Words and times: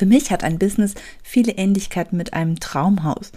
Für 0.00 0.06
mich 0.06 0.30
hat 0.30 0.44
ein 0.44 0.58
Business 0.58 0.94
viele 1.22 1.52
Ähnlichkeiten 1.58 2.16
mit 2.16 2.32
einem 2.32 2.58
Traumhaus. 2.58 3.32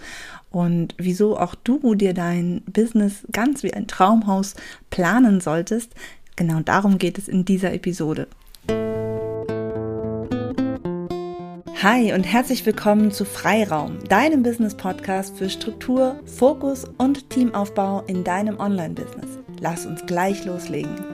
Und 0.50 0.94
wieso 0.96 1.38
auch 1.38 1.54
du 1.54 1.94
dir 1.94 2.14
dein 2.14 2.62
Business 2.62 3.26
ganz 3.30 3.62
wie 3.62 3.74
ein 3.74 3.86
Traumhaus 3.86 4.54
planen 4.88 5.42
solltest, 5.42 5.92
genau 6.36 6.60
darum 6.60 6.96
geht 6.96 7.18
es 7.18 7.28
in 7.28 7.44
dieser 7.44 7.74
Episode. 7.74 8.28
Hi 11.82 12.14
und 12.14 12.24
herzlich 12.24 12.64
willkommen 12.64 13.12
zu 13.12 13.26
Freiraum, 13.26 13.98
deinem 14.08 14.42
Business-Podcast 14.42 15.36
für 15.36 15.50
Struktur, 15.50 16.18
Fokus 16.24 16.86
und 16.96 17.28
Teamaufbau 17.28 18.04
in 18.06 18.24
deinem 18.24 18.58
Online-Business. 18.58 19.38
Lass 19.60 19.84
uns 19.84 20.06
gleich 20.06 20.46
loslegen. 20.46 21.13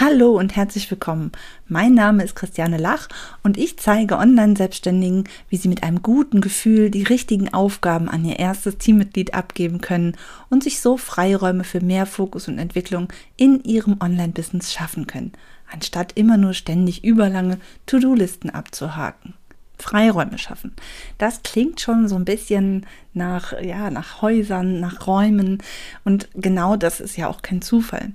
Hallo 0.00 0.38
und 0.38 0.56
herzlich 0.56 0.90
willkommen. 0.90 1.30
Mein 1.68 1.92
Name 1.92 2.24
ist 2.24 2.34
Christiane 2.34 2.78
Lach 2.78 3.08
und 3.42 3.58
ich 3.58 3.78
zeige 3.78 4.16
Online-Selbstständigen, 4.16 5.24
wie 5.50 5.58
sie 5.58 5.68
mit 5.68 5.82
einem 5.82 6.00
guten 6.00 6.40
Gefühl 6.40 6.90
die 6.90 7.02
richtigen 7.02 7.52
Aufgaben 7.52 8.08
an 8.08 8.24
ihr 8.24 8.38
erstes 8.38 8.78
Teammitglied 8.78 9.34
abgeben 9.34 9.82
können 9.82 10.16
und 10.48 10.62
sich 10.62 10.80
so 10.80 10.96
Freiräume 10.96 11.64
für 11.64 11.82
mehr 11.82 12.06
Fokus 12.06 12.48
und 12.48 12.58
Entwicklung 12.58 13.12
in 13.36 13.62
ihrem 13.62 13.98
Online-Business 14.00 14.72
schaffen 14.72 15.06
können, 15.06 15.32
anstatt 15.70 16.12
immer 16.14 16.38
nur 16.38 16.54
ständig 16.54 17.04
überlange 17.04 17.58
To-Do-Listen 17.84 18.48
abzuhaken. 18.48 19.34
Freiräume 19.82 20.38
schaffen. 20.38 20.74
Das 21.18 21.42
klingt 21.42 21.80
schon 21.80 22.08
so 22.08 22.16
ein 22.16 22.24
bisschen 22.24 22.86
nach, 23.12 23.52
ja, 23.60 23.90
nach 23.90 24.22
Häusern, 24.22 24.80
nach 24.80 25.06
Räumen 25.06 25.62
und 26.04 26.28
genau 26.34 26.76
das 26.76 27.00
ist 27.00 27.16
ja 27.16 27.28
auch 27.28 27.42
kein 27.42 27.62
Zufall. 27.62 28.12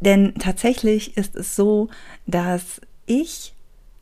Denn 0.00 0.34
tatsächlich 0.38 1.16
ist 1.16 1.34
es 1.36 1.56
so, 1.56 1.88
dass 2.26 2.80
ich 3.06 3.54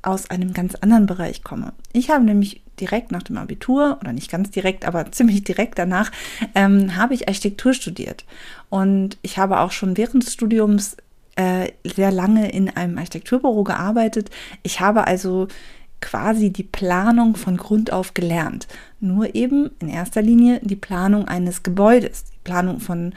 aus 0.03 0.31
einem 0.31 0.53
ganz 0.53 0.75
anderen 0.77 1.07
Bereich 1.07 1.43
komme. 1.43 1.73
Ich 1.93 2.11
habe 2.11 2.25
nämlich 2.25 2.63
direkt 2.79 3.11
nach 3.11 3.23
dem 3.23 3.39
Abitur, 3.39 3.99
oder 4.01 4.13
nicht 4.13 4.31
ganz 4.31 4.51
direkt, 4.51 4.85
aber 4.85 5.11
ziemlich 5.13 5.45
direkt 5.45 5.79
danach, 5.79 6.13
ähm, 6.55 6.97
habe 6.97 7.15
ich 7.15 7.29
Architektur 7.29 7.75
studiert. 7.75 8.25
Und 8.69 9.19
ich 9.23 9.39
habe 9.39 9.61
auch 9.61 9.73
schon 9.73 9.97
während 9.97 10.25
des 10.25 10.35
Studiums 10.35 10.97
äh, 11.37 11.73
sehr 11.85 12.11
lange 12.11 12.51
in 12.51 12.71
einem 12.71 12.97
Architekturbüro 12.99 13.65
gearbeitet. 13.65 14.31
Ich 14.63 14.81
habe 14.81 15.07
also 15.07 15.49
quasi 16.01 16.51
die 16.51 16.63
Planung 16.63 17.37
von 17.37 17.57
Grund 17.57 17.93
auf 17.93 18.15
gelernt. 18.15 18.69
Nur 19.01 19.35
eben 19.35 19.71
in 19.81 19.89
erster 19.89 20.23
Linie 20.23 20.61
die 20.63 20.77
Planung 20.77 21.27
eines 21.29 21.63
Gebäudes, 21.63 22.25
die 22.25 22.39
Planung 22.45 22.81
von 22.81 23.15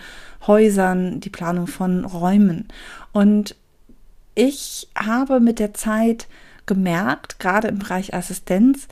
Häusern, 0.47 1.19
die 1.19 1.29
Planung 1.29 1.67
von 1.67 2.05
Räumen. 2.05 2.67
Und 3.11 3.55
ich 4.35 4.87
habe 4.97 5.39
mit 5.39 5.59
der 5.59 5.73
Zeit 5.73 6.27
gemerkt, 6.65 7.39
gerade 7.39 7.67
im 7.67 7.79
Bereich 7.79 8.13
Assistenz, 8.13 8.87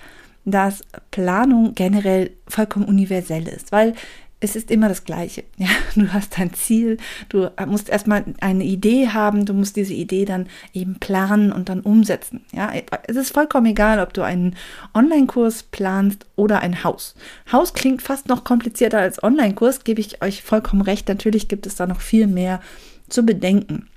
dass 0.46 0.84
Planung 1.12 1.76
generell 1.76 2.32
vollkommen 2.48 2.86
universell 2.86 3.48
ist, 3.48 3.72
weil 3.72 3.94
es 4.40 4.56
ist 4.56 4.70
immer 4.70 4.88
das 4.88 5.04
Gleiche. 5.04 5.44
Ja, 5.58 5.70
du 5.96 6.14
hast 6.14 6.38
ein 6.38 6.54
Ziel, 6.54 6.98
du 7.30 7.50
musst 7.66 7.90
erstmal 7.90 8.24
eine 8.40 8.64
Idee 8.64 9.10
haben, 9.10 9.46
du 9.46 9.54
musst 9.54 9.76
diese 9.76 9.94
Idee 9.94 10.26
dann 10.26 10.48
eben 10.74 11.00
planen 11.00 11.52
und 11.52 11.70
dann 11.70 11.82
umsetzen. 11.82 12.42
Ja, 12.52 12.72
es 13.08 13.16
ist 13.16 13.34
vollkommen 13.34 13.66
egal, 13.66 14.00
ob 14.00 14.14
du 14.14 14.22
einen 14.22 14.56
Online-Kurs 14.94 15.64
planst 15.64 16.28
oder 16.36 16.60
ein 16.60 16.84
Haus. 16.84 17.16
Haus 17.52 17.74
klingt 17.74 18.04
fast 18.04 18.28
noch 18.28 18.44
komplizierter 18.44 19.00
als 19.00 19.22
Online-Kurs, 19.24 19.84
gebe 19.84 20.00
ich 20.00 20.22
euch 20.22 20.44
vollkommen 20.44 20.84
recht. 20.84 21.08
Natürlich 21.08 21.48
gibt 21.48 21.66
es 21.66 21.76
da 21.76 21.88
noch 21.88 22.02
viel 22.02 22.28
mehr 22.28 22.62
zu 23.10 23.24
bedenken. 23.24 23.88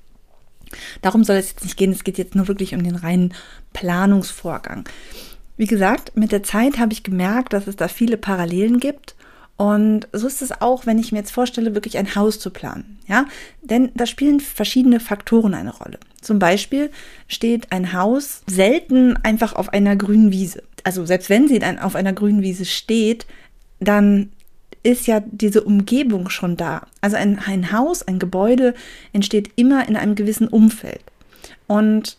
Darum 1.03 1.25
soll 1.25 1.37
es 1.37 1.51
jetzt 1.51 1.65
nicht 1.65 1.77
gehen, 1.77 1.93
es 1.93 2.05
geht 2.05 2.17
jetzt 2.17 2.35
nur 2.35 2.49
wirklich 2.49 2.75
um 2.75 2.83
den 2.83 2.97
reinen 2.97 3.35
Planungsvorgang. 3.75 4.89
Wie 5.59 5.67
gesagt, 5.67 6.17
mit 6.17 6.33
der 6.33 6.43
Zeit 6.43 6.79
habe 6.79 6.95
ich 6.95 7.03
gemerkt, 7.03 7.53
dass 7.53 7.67
es 7.67 7.77
da 7.77 7.89
viele 7.89 8.17
Parallelen 8.17 8.81
gibt 8.81 9.15
und 9.61 10.09
so 10.15 10.27
ist 10.27 10.41
es 10.41 10.63
auch, 10.63 10.87
wenn 10.87 10.99
ich 10.99 11.13
mir 11.13 11.19
jetzt 11.19 11.33
vorstelle, 11.33 11.75
wirklich 11.75 11.99
ein 11.99 12.15
Haus 12.15 12.39
zu 12.39 12.49
planen. 12.49 12.99
Ja, 13.07 13.27
denn 13.61 13.91
da 13.95 14.07
spielen 14.07 14.41
verschiedene 14.41 15.01
Faktoren 15.01 15.53
eine 15.53 15.77
Rolle. 15.77 15.99
Zum 16.23 16.39
Beispiel 16.39 16.91
steht 17.29 17.71
ein 17.71 17.93
Haus 17.93 18.41
selten 18.47 19.19
einfach 19.23 19.53
auf 19.53 19.69
einer 19.69 19.97
grünen 19.97 20.33
Wiese. 20.33 20.63
Also 20.83 21.05
selbst 21.05 21.29
wenn 21.29 21.47
sie 21.47 21.59
dann 21.59 21.79
auf 21.79 21.95
einer 21.95 22.15
grünen 22.15 22.41
Wiese 22.41 22.65
steht, 22.65 23.27
dann 23.81 24.33
ist 24.83 25.07
ja 25.07 25.21
diese 25.31 25.63
Umgebung 25.63 26.31
schon 26.31 26.57
da. 26.57 26.87
Also 27.03 27.17
ein, 27.17 27.39
ein 27.39 27.71
Haus, 27.71 28.01
ein 28.01 28.19
Gebäude 28.19 28.73
entsteht 29.13 29.51
immer 29.57 29.87
in 29.87 29.97
einem 29.97 30.15
gewissen 30.15 30.49
Umfeld. 30.49 31.03
Und 31.67 32.17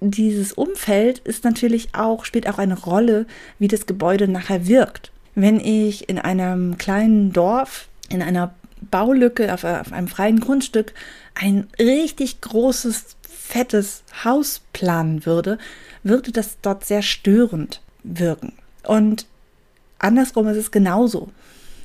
dieses 0.00 0.52
Umfeld 0.52 1.20
ist 1.20 1.44
natürlich 1.44 1.94
auch, 1.94 2.24
spielt 2.24 2.48
auch 2.48 2.58
eine 2.58 2.76
Rolle, 2.76 3.26
wie 3.60 3.68
das 3.68 3.86
Gebäude 3.86 4.26
nachher 4.26 4.66
wirkt 4.66 5.09
wenn 5.34 5.60
ich 5.60 6.08
in 6.08 6.18
einem 6.18 6.78
kleinen 6.78 7.32
Dorf, 7.32 7.88
in 8.08 8.22
einer 8.22 8.54
Baulücke, 8.90 9.52
auf, 9.52 9.64
auf 9.64 9.92
einem 9.92 10.08
freien 10.08 10.40
Grundstück 10.40 10.94
ein 11.34 11.68
richtig 11.78 12.40
großes, 12.40 13.16
fettes 13.22 14.02
Haus 14.24 14.62
planen 14.72 15.26
würde, 15.26 15.58
würde 16.02 16.32
das 16.32 16.58
dort 16.62 16.84
sehr 16.84 17.02
störend 17.02 17.80
wirken. 18.02 18.52
Und 18.84 19.26
andersrum 19.98 20.48
ist 20.48 20.56
es 20.56 20.70
genauso. 20.70 21.28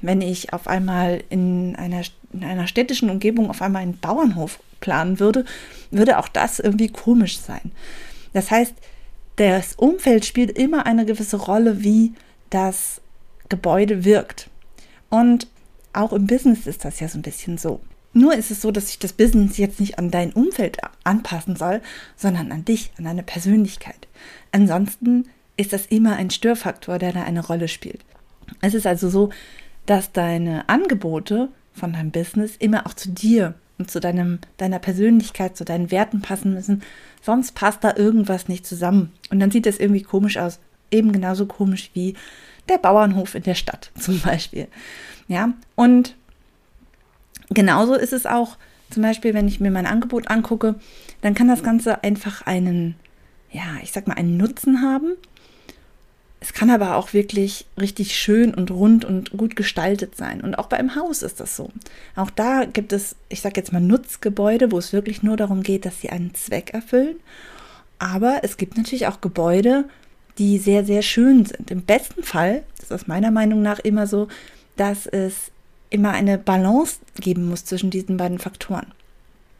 Wenn 0.01 0.21
ich 0.21 0.53
auf 0.53 0.67
einmal 0.67 1.23
in 1.29 1.75
einer, 1.75 2.01
in 2.33 2.43
einer 2.43 2.67
städtischen 2.67 3.09
Umgebung 3.09 3.49
auf 3.49 3.61
einmal 3.61 3.81
einen 3.81 3.97
Bauernhof 3.97 4.59
planen 4.79 5.19
würde, 5.19 5.45
würde 5.91 6.19
auch 6.19 6.27
das 6.27 6.59
irgendwie 6.59 6.89
komisch 6.89 7.39
sein. 7.39 7.71
Das 8.33 8.51
heißt, 8.51 8.73
das 9.37 9.73
Umfeld 9.73 10.25
spielt 10.25 10.57
immer 10.57 10.85
eine 10.85 11.05
gewisse 11.05 11.37
Rolle, 11.37 11.83
wie 11.83 12.13
das 12.49 13.01
Gebäude 13.49 14.05
wirkt. 14.05 14.49
Und 15.09 15.47
auch 15.93 16.13
im 16.13 16.27
Business 16.27 16.67
ist 16.67 16.85
das 16.85 16.99
ja 16.99 17.07
so 17.07 17.17
ein 17.17 17.23
bisschen 17.23 17.57
so. 17.57 17.79
Nur 18.13 18.33
ist 18.33 18.49
es 18.49 18.61
so, 18.61 18.71
dass 18.71 18.87
sich 18.87 18.99
das 18.99 19.13
Business 19.13 19.57
jetzt 19.57 19.79
nicht 19.79 19.99
an 19.99 20.09
dein 20.09 20.31
Umfeld 20.31 20.77
anpassen 21.03 21.57
soll, 21.57 21.81
sondern 22.15 22.51
an 22.51 22.63
dich, 22.63 22.91
an 22.97 23.03
deine 23.03 23.23
Persönlichkeit. 23.23 24.07
Ansonsten 24.51 25.25
ist 25.57 25.73
das 25.73 25.85
immer 25.87 26.15
ein 26.15 26.29
Störfaktor, 26.29 26.97
der 26.97 27.11
da 27.11 27.23
eine 27.23 27.45
Rolle 27.45 27.67
spielt. 27.67 27.99
Es 28.61 28.73
ist 28.73 28.87
also 28.87 29.09
so, 29.09 29.31
dass 29.85 30.11
deine 30.11 30.67
Angebote 30.69 31.49
von 31.73 31.93
deinem 31.93 32.11
Business 32.11 32.55
immer 32.57 32.87
auch 32.87 32.93
zu 32.93 33.09
dir 33.09 33.55
und 33.77 33.91
zu 33.91 33.99
deinem, 33.99 34.39
deiner 34.57 34.79
Persönlichkeit, 34.79 35.57
zu 35.57 35.65
deinen 35.65 35.91
Werten 35.91 36.21
passen 36.21 36.53
müssen. 36.53 36.83
Sonst 37.21 37.53
passt 37.53 37.83
da 37.83 37.95
irgendwas 37.95 38.47
nicht 38.47 38.65
zusammen. 38.65 39.11
Und 39.29 39.39
dann 39.39 39.51
sieht 39.51 39.65
das 39.65 39.77
irgendwie 39.77 40.03
komisch 40.03 40.37
aus. 40.37 40.59
Eben 40.91 41.11
genauso 41.11 41.45
komisch 41.45 41.91
wie 41.93 42.15
der 42.69 42.77
Bauernhof 42.77 43.35
in 43.35 43.43
der 43.43 43.55
Stadt 43.55 43.91
zum 43.99 44.19
Beispiel. 44.19 44.67
Ja, 45.27 45.53
und 45.75 46.15
genauso 47.49 47.95
ist 47.95 48.13
es 48.13 48.25
auch 48.25 48.57
zum 48.89 49.03
Beispiel, 49.03 49.33
wenn 49.33 49.47
ich 49.47 49.59
mir 49.59 49.71
mein 49.71 49.87
Angebot 49.87 50.29
angucke, 50.29 50.75
dann 51.21 51.33
kann 51.33 51.47
das 51.47 51.63
Ganze 51.63 52.03
einfach 52.03 52.43
einen, 52.43 52.95
ja, 53.51 53.63
ich 53.81 53.91
sag 53.91 54.07
mal, 54.07 54.13
einen 54.13 54.37
Nutzen 54.37 54.81
haben. 54.81 55.13
Es 56.39 56.53
kann 56.53 56.69
aber 56.69 56.95
auch 56.95 57.13
wirklich 57.13 57.65
richtig 57.79 58.15
schön 58.15 58.53
und 58.53 58.69
rund 58.69 59.03
und 59.03 59.31
gut 59.31 59.55
gestaltet 59.55 60.15
sein. 60.15 60.41
Und 60.41 60.59
auch 60.59 60.67
bei 60.67 60.77
einem 60.77 60.95
Haus 60.95 61.23
ist 61.23 61.39
das 61.39 61.55
so. 61.55 61.71
Auch 62.15 62.29
da 62.29 62.65
gibt 62.65 62.93
es, 62.93 63.15
ich 63.29 63.41
sag 63.41 63.57
jetzt 63.57 63.73
mal, 63.73 63.81
Nutzgebäude, 63.81 64.71
wo 64.71 64.77
es 64.77 64.93
wirklich 64.93 65.23
nur 65.23 65.37
darum 65.37 65.63
geht, 65.63 65.85
dass 65.85 66.01
sie 66.01 66.11
einen 66.11 66.35
Zweck 66.35 66.73
erfüllen. 66.75 67.15
Aber 67.97 68.41
es 68.43 68.57
gibt 68.57 68.77
natürlich 68.77 69.07
auch 69.07 69.21
Gebäude, 69.21 69.85
die 70.37 70.57
sehr, 70.57 70.85
sehr 70.85 71.01
schön 71.01 71.45
sind. 71.45 71.71
Im 71.71 71.83
besten 71.83 72.23
Fall, 72.23 72.63
das 72.79 72.91
ist 72.91 73.07
meiner 73.07 73.31
Meinung 73.31 73.61
nach 73.61 73.79
immer 73.79 74.07
so, 74.07 74.27
dass 74.75 75.05
es 75.07 75.51
immer 75.89 76.11
eine 76.11 76.37
Balance 76.37 76.97
geben 77.19 77.47
muss 77.47 77.65
zwischen 77.65 77.89
diesen 77.89 78.17
beiden 78.17 78.39
Faktoren. 78.39 78.87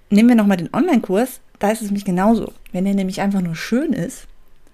Nehmen 0.10 0.30
wir 0.30 0.36
nochmal 0.36 0.58
den 0.58 0.74
Online-Kurs, 0.74 1.40
da 1.60 1.72
ist 1.72 1.82
es 1.82 1.88
nämlich 1.88 2.06
genauso. 2.06 2.54
Wenn 2.72 2.86
er 2.86 2.94
nämlich 2.94 3.22
einfach 3.22 3.42
nur 3.42 3.56
schön 3.56 3.94
ist, 3.94 4.28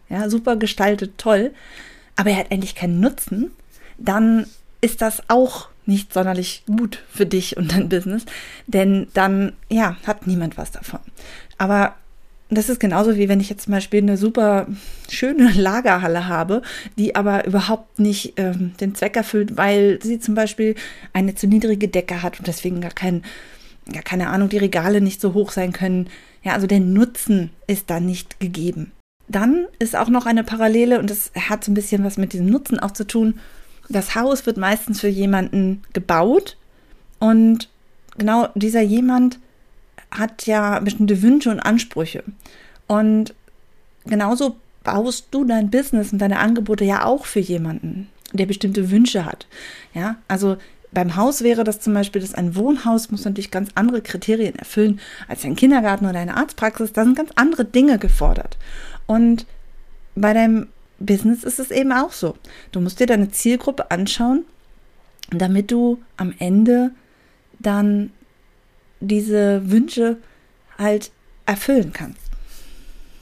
ja, 0.09 0.29
super 0.29 0.55
gestaltet, 0.55 1.13
toll, 1.17 1.51
aber 2.15 2.31
er 2.31 2.37
hat 2.37 2.51
eigentlich 2.51 2.75
keinen 2.75 2.99
Nutzen, 2.99 3.51
dann 3.97 4.45
ist 4.81 5.01
das 5.01 5.23
auch 5.29 5.69
nicht 5.85 6.13
sonderlich 6.13 6.63
gut 6.67 7.03
für 7.09 7.25
dich 7.25 7.57
und 7.57 7.71
dein 7.71 7.89
Business, 7.89 8.25
denn 8.67 9.07
dann, 9.13 9.53
ja, 9.69 9.97
hat 10.05 10.27
niemand 10.27 10.57
was 10.57 10.71
davon. 10.71 10.99
Aber 11.57 11.95
das 12.57 12.69
ist 12.69 12.79
genauso 12.79 13.15
wie 13.15 13.29
wenn 13.29 13.39
ich 13.39 13.49
jetzt 13.49 13.63
zum 13.63 13.73
Beispiel 13.73 14.01
eine 14.01 14.17
super 14.17 14.67
schöne 15.09 15.51
Lagerhalle 15.55 16.27
habe, 16.27 16.61
die 16.97 17.15
aber 17.15 17.45
überhaupt 17.45 17.99
nicht 17.99 18.33
ähm, 18.37 18.73
den 18.79 18.93
Zweck 18.93 19.15
erfüllt, 19.15 19.57
weil 19.57 19.99
sie 20.03 20.19
zum 20.19 20.35
Beispiel 20.35 20.75
eine 21.13 21.33
zu 21.33 21.47
niedrige 21.47 21.87
Decke 21.87 22.21
hat 22.21 22.39
und 22.39 22.47
deswegen 22.47 22.81
gar 22.81 22.91
kein, 22.91 23.23
gar 23.91 24.03
keine 24.03 24.27
Ahnung, 24.27 24.49
die 24.49 24.57
Regale 24.57 24.99
nicht 24.99 25.21
so 25.21 25.33
hoch 25.33 25.51
sein 25.51 25.71
können. 25.71 26.09
Ja, 26.43 26.53
also 26.53 26.67
der 26.67 26.81
Nutzen 26.81 27.51
ist 27.67 27.89
da 27.89 27.99
nicht 27.99 28.39
gegeben. 28.39 28.91
Dann 29.29 29.65
ist 29.79 29.95
auch 29.95 30.09
noch 30.09 30.25
eine 30.25 30.43
Parallele 30.43 30.99
und 30.99 31.09
das 31.09 31.31
hat 31.35 31.63
so 31.63 31.71
ein 31.71 31.75
bisschen 31.75 32.03
was 32.03 32.17
mit 32.17 32.33
diesem 32.33 32.47
Nutzen 32.47 32.79
auch 32.79 32.91
zu 32.91 33.07
tun. 33.07 33.39
Das 33.87 34.15
Haus 34.15 34.45
wird 34.45 34.57
meistens 34.57 34.99
für 34.99 35.07
jemanden 35.07 35.83
gebaut 35.93 36.57
und 37.19 37.69
genau 38.17 38.49
dieser 38.55 38.81
jemand 38.81 39.39
hat 40.11 40.45
ja 40.45 40.79
bestimmte 40.79 41.21
Wünsche 41.21 41.49
und 41.49 41.59
Ansprüche. 41.59 42.23
Und 42.87 43.33
genauso 44.05 44.57
baust 44.83 45.27
du 45.31 45.45
dein 45.45 45.69
Business 45.69 46.11
und 46.11 46.19
deine 46.19 46.39
Angebote 46.39 46.83
ja 46.83 47.05
auch 47.05 47.25
für 47.25 47.39
jemanden, 47.39 48.09
der 48.33 48.45
bestimmte 48.45 48.91
Wünsche 48.91 49.25
hat. 49.25 49.47
Ja, 49.93 50.17
also 50.27 50.57
beim 50.91 51.15
Haus 51.15 51.41
wäre 51.41 51.63
das 51.63 51.79
zum 51.79 51.93
Beispiel, 51.93 52.21
dass 52.21 52.33
ein 52.33 52.55
Wohnhaus 52.55 53.11
muss 53.11 53.23
natürlich 53.23 53.51
ganz 53.51 53.69
andere 53.75 54.01
Kriterien 54.01 54.55
erfüllen 54.55 54.99
als 55.27 55.45
ein 55.45 55.55
Kindergarten 55.55 56.05
oder 56.05 56.19
eine 56.19 56.35
Arztpraxis. 56.35 56.91
Da 56.91 57.05
sind 57.05 57.15
ganz 57.15 57.31
andere 57.35 57.63
Dinge 57.63 57.97
gefordert. 57.97 58.57
Und 59.07 59.45
bei 60.15 60.33
deinem 60.33 60.67
Business 60.99 61.43
ist 61.43 61.59
es 61.59 61.71
eben 61.71 61.93
auch 61.93 62.11
so. 62.11 62.35
Du 62.71 62.81
musst 62.81 62.99
dir 62.99 63.07
deine 63.07 63.31
Zielgruppe 63.31 63.89
anschauen, 63.89 64.43
damit 65.29 65.71
du 65.71 66.01
am 66.17 66.33
Ende 66.39 66.91
dann 67.59 68.11
diese 69.01 69.69
Wünsche 69.69 70.17
halt 70.77 71.11
erfüllen 71.45 71.91
kannst. 71.93 72.21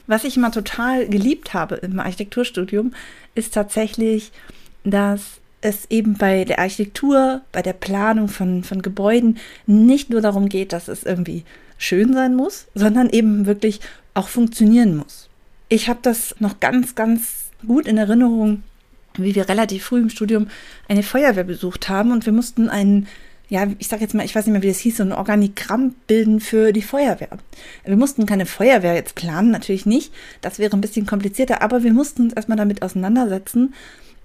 Was 0.07 0.23
ich 0.23 0.37
immer 0.37 0.51
total 0.51 1.07
geliebt 1.07 1.53
habe 1.53 1.75
im 1.75 1.99
Architekturstudium, 1.99 2.93
ist 3.35 3.53
tatsächlich, 3.53 4.31
dass 4.83 5.39
es 5.61 5.85
eben 5.89 6.15
bei 6.15 6.45
der 6.45 6.59
Architektur, 6.59 7.41
bei 7.51 7.61
der 7.61 7.73
Planung 7.73 8.27
von, 8.27 8.63
von 8.63 8.81
Gebäuden 8.81 9.37
nicht 9.65 10.09
nur 10.09 10.21
darum 10.21 10.49
geht, 10.49 10.73
dass 10.73 10.87
es 10.87 11.03
irgendwie 11.03 11.43
schön 11.77 12.13
sein 12.13 12.35
muss, 12.35 12.67
sondern 12.75 13.09
eben 13.09 13.45
wirklich 13.45 13.81
auch 14.13 14.29
funktionieren 14.29 14.97
muss. 14.97 15.29
Ich 15.67 15.89
habe 15.89 15.99
das 16.01 16.35
noch 16.39 16.59
ganz, 16.59 16.95
ganz 16.95 17.51
gut 17.65 17.87
in 17.87 17.97
Erinnerung, 17.97 18.63
wie 19.15 19.35
wir 19.35 19.49
relativ 19.49 19.85
früh 19.85 19.99
im 19.99 20.09
Studium 20.09 20.47
eine 20.87 21.03
Feuerwehr 21.03 21.43
besucht 21.43 21.89
haben 21.89 22.11
und 22.11 22.25
wir 22.25 22.33
mussten 22.33 22.69
einen 22.69 23.07
ja, 23.49 23.67
ich 23.79 23.87
sag 23.87 23.99
jetzt 23.99 24.13
mal, 24.13 24.23
ich 24.23 24.35
weiß 24.35 24.45
nicht 24.45 24.53
mehr, 24.53 24.61
wie 24.61 24.67
das 24.67 24.79
hieß, 24.79 24.97
so 24.97 25.03
ein 25.03 25.11
Organigramm 25.11 25.95
bilden 26.05 26.39
für 26.39 26.71
die 26.71 26.83
Feuerwehr. 26.83 27.29
Wir 27.83 27.97
mussten 27.97 28.27
keine 28.27 28.45
Feuerwehr 28.45 28.93
jetzt 28.93 29.15
planen, 29.15 29.49
natürlich 29.49 29.87
nicht. 29.87 30.13
Das 30.41 30.59
wäre 30.59 30.77
ein 30.77 30.81
bisschen 30.81 31.07
komplizierter, 31.07 31.63
aber 31.63 31.83
wir 31.83 31.91
mussten 31.91 32.23
uns 32.23 32.33
erstmal 32.33 32.59
damit 32.59 32.83
auseinandersetzen, 32.83 33.73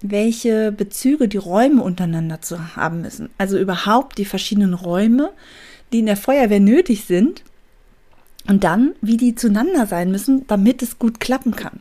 welche 0.01 0.71
Bezüge 0.71 1.27
die 1.27 1.37
Räume 1.37 1.81
untereinander 1.81 2.41
zu 2.41 2.75
haben 2.75 3.01
müssen. 3.01 3.29
Also 3.39 3.57
überhaupt 3.57 4.19
die 4.19 4.25
verschiedenen 4.25 4.75
Räume, 4.75 5.31
die 5.91 5.99
in 5.99 6.05
der 6.05 6.17
Feuerwehr 6.17 6.59
nötig 6.59 7.05
sind 7.05 7.43
und 8.47 8.63
dann, 8.63 8.93
wie 9.01 9.17
die 9.17 9.35
zueinander 9.35 9.85
sein 9.85 10.11
müssen, 10.11 10.45
damit 10.47 10.81
es 10.81 10.99
gut 10.99 11.19
klappen 11.19 11.55
kann. 11.55 11.79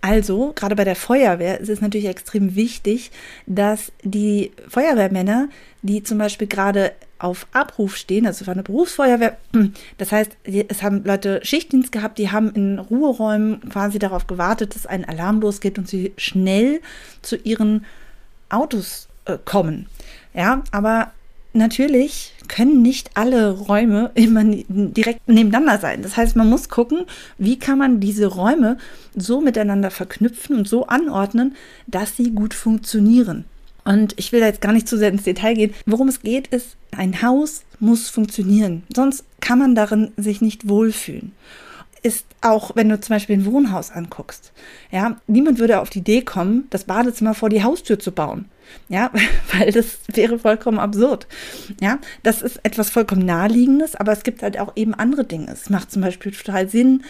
Also, 0.00 0.52
gerade 0.54 0.76
bei 0.76 0.84
der 0.84 0.96
Feuerwehr 0.96 1.60
ist 1.60 1.68
es 1.68 1.80
natürlich 1.80 2.06
extrem 2.06 2.54
wichtig, 2.54 3.10
dass 3.46 3.92
die 4.04 4.52
Feuerwehrmänner, 4.68 5.48
die 5.82 6.02
zum 6.02 6.18
Beispiel 6.18 6.46
gerade 6.46 6.92
auf 7.18 7.48
Abruf 7.52 7.96
stehen, 7.96 8.26
also 8.26 8.44
für 8.44 8.52
eine 8.52 8.62
Berufsfeuerwehr, 8.62 9.36
das 9.98 10.12
heißt, 10.12 10.36
es 10.44 10.82
haben 10.82 11.04
Leute 11.04 11.40
Schichtdienst 11.42 11.90
gehabt, 11.90 12.18
die 12.18 12.30
haben 12.30 12.52
in 12.52 12.78
Ruheräumen 12.78 13.68
quasi 13.68 13.98
darauf 13.98 14.28
gewartet, 14.28 14.76
dass 14.76 14.86
ein 14.86 15.04
Alarm 15.04 15.40
losgeht 15.40 15.78
und 15.78 15.88
sie 15.88 16.12
schnell 16.16 16.80
zu 17.22 17.36
ihren 17.36 17.84
Autos 18.50 19.08
äh, 19.24 19.36
kommen. 19.44 19.86
Ja, 20.32 20.62
aber 20.70 21.12
natürlich 21.52 22.34
können 22.48 22.82
nicht 22.82 23.10
alle 23.14 23.50
Räume 23.50 24.10
immer 24.14 24.42
direkt 24.44 25.28
nebeneinander 25.28 25.78
sein. 25.78 26.02
Das 26.02 26.16
heißt, 26.16 26.36
man 26.36 26.48
muss 26.48 26.68
gucken, 26.68 27.04
wie 27.36 27.58
kann 27.58 27.78
man 27.78 28.00
diese 28.00 28.26
Räume 28.26 28.78
so 29.14 29.40
miteinander 29.40 29.90
verknüpfen 29.90 30.56
und 30.56 30.68
so 30.68 30.86
anordnen, 30.86 31.54
dass 31.86 32.16
sie 32.16 32.30
gut 32.30 32.54
funktionieren. 32.54 33.44
Und 33.84 34.14
ich 34.16 34.32
will 34.32 34.40
da 34.40 34.46
jetzt 34.46 34.60
gar 34.60 34.72
nicht 34.72 34.88
zu 34.88 34.98
sehr 34.98 35.08
ins 35.08 35.22
Detail 35.22 35.54
gehen. 35.54 35.74
Worum 35.86 36.08
es 36.08 36.20
geht, 36.20 36.48
ist, 36.48 36.76
ein 36.90 37.22
Haus 37.22 37.62
muss 37.80 38.08
funktionieren. 38.08 38.82
Sonst 38.94 39.24
kann 39.40 39.58
man 39.58 39.74
darin 39.74 40.12
sich 40.16 40.40
nicht 40.40 40.68
wohlfühlen 40.68 41.32
ist 42.02 42.26
auch, 42.40 42.76
wenn 42.76 42.88
du 42.88 43.00
zum 43.00 43.14
Beispiel 43.14 43.36
ein 43.36 43.46
Wohnhaus 43.46 43.90
anguckst. 43.90 44.52
Ja, 44.90 45.16
niemand 45.26 45.58
würde 45.58 45.80
auf 45.80 45.90
die 45.90 46.00
Idee 46.00 46.22
kommen, 46.22 46.66
das 46.70 46.84
Badezimmer 46.84 47.34
vor 47.34 47.48
die 47.48 47.62
Haustür 47.62 47.98
zu 47.98 48.12
bauen. 48.12 48.46
Ja, 48.88 49.10
weil 49.52 49.72
das 49.72 49.98
wäre 50.08 50.38
vollkommen 50.38 50.78
absurd. 50.78 51.26
Ja, 51.80 51.98
das 52.22 52.42
ist 52.42 52.60
etwas 52.64 52.90
vollkommen 52.90 53.24
naheliegendes, 53.24 53.96
aber 53.96 54.12
es 54.12 54.22
gibt 54.22 54.42
halt 54.42 54.58
auch 54.58 54.72
eben 54.76 54.94
andere 54.94 55.24
Dinge. 55.24 55.50
Es 55.50 55.70
macht 55.70 55.90
zum 55.90 56.02
Beispiel 56.02 56.32
total 56.32 56.68
Sinn, 56.68 57.02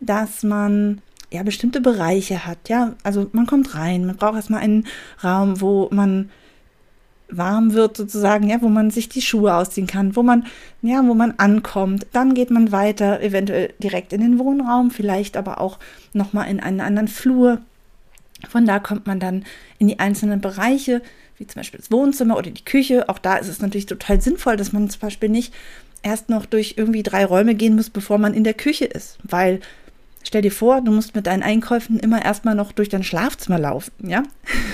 dass 0.00 0.42
man 0.42 1.00
ja 1.32 1.42
bestimmte 1.42 1.80
Bereiche 1.80 2.46
hat. 2.46 2.68
Ja, 2.68 2.94
also 3.02 3.28
man 3.32 3.46
kommt 3.46 3.74
rein, 3.74 4.06
man 4.06 4.16
braucht 4.16 4.36
erstmal 4.36 4.60
einen 4.60 4.86
Raum, 5.22 5.60
wo 5.60 5.88
man 5.90 6.30
warm 7.28 7.72
wird 7.72 7.96
sozusagen, 7.96 8.48
ja, 8.48 8.60
wo 8.62 8.68
man 8.68 8.90
sich 8.90 9.08
die 9.08 9.22
Schuhe 9.22 9.54
ausziehen 9.54 9.86
kann, 9.86 10.16
wo 10.16 10.22
man, 10.22 10.46
ja, 10.82 11.04
wo 11.06 11.14
man 11.14 11.34
ankommt. 11.38 12.06
Dann 12.12 12.34
geht 12.34 12.50
man 12.50 12.72
weiter, 12.72 13.20
eventuell 13.22 13.72
direkt 13.78 14.12
in 14.12 14.20
den 14.20 14.38
Wohnraum, 14.38 14.90
vielleicht 14.90 15.36
aber 15.36 15.60
auch 15.60 15.78
nochmal 16.12 16.48
in 16.48 16.60
einen 16.60 16.80
anderen 16.80 17.08
Flur. 17.08 17.60
Von 18.48 18.66
da 18.66 18.78
kommt 18.78 19.06
man 19.06 19.20
dann 19.20 19.44
in 19.78 19.88
die 19.88 19.98
einzelnen 19.98 20.40
Bereiche, 20.40 21.02
wie 21.38 21.46
zum 21.46 21.60
Beispiel 21.60 21.80
das 21.80 21.90
Wohnzimmer 21.90 22.36
oder 22.36 22.50
die 22.50 22.64
Küche. 22.64 23.08
Auch 23.08 23.18
da 23.18 23.36
ist 23.36 23.48
es 23.48 23.60
natürlich 23.60 23.86
total 23.86 24.20
sinnvoll, 24.20 24.56
dass 24.56 24.72
man 24.72 24.88
zum 24.90 25.00
Beispiel 25.00 25.28
nicht 25.28 25.52
erst 26.02 26.28
noch 26.28 26.46
durch 26.46 26.74
irgendwie 26.76 27.02
drei 27.02 27.24
Räume 27.24 27.54
gehen 27.54 27.74
muss, 27.74 27.90
bevor 27.90 28.18
man 28.18 28.34
in 28.34 28.44
der 28.44 28.54
Küche 28.54 28.84
ist, 28.84 29.18
weil 29.22 29.60
Stell 30.24 30.42
dir 30.42 30.50
vor, 30.50 30.80
du 30.80 30.90
musst 30.90 31.14
mit 31.14 31.26
deinen 31.26 31.42
Einkäufen 31.42 32.00
immer 32.00 32.24
erstmal 32.24 32.54
noch 32.54 32.72
durch 32.72 32.88
dein 32.88 33.04
Schlafzimmer 33.04 33.58
laufen, 33.58 33.92
ja? 34.02 34.22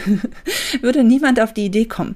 Würde 0.80 1.04
niemand 1.04 1.40
auf 1.40 1.52
die 1.52 1.66
Idee 1.66 1.84
kommen. 1.84 2.14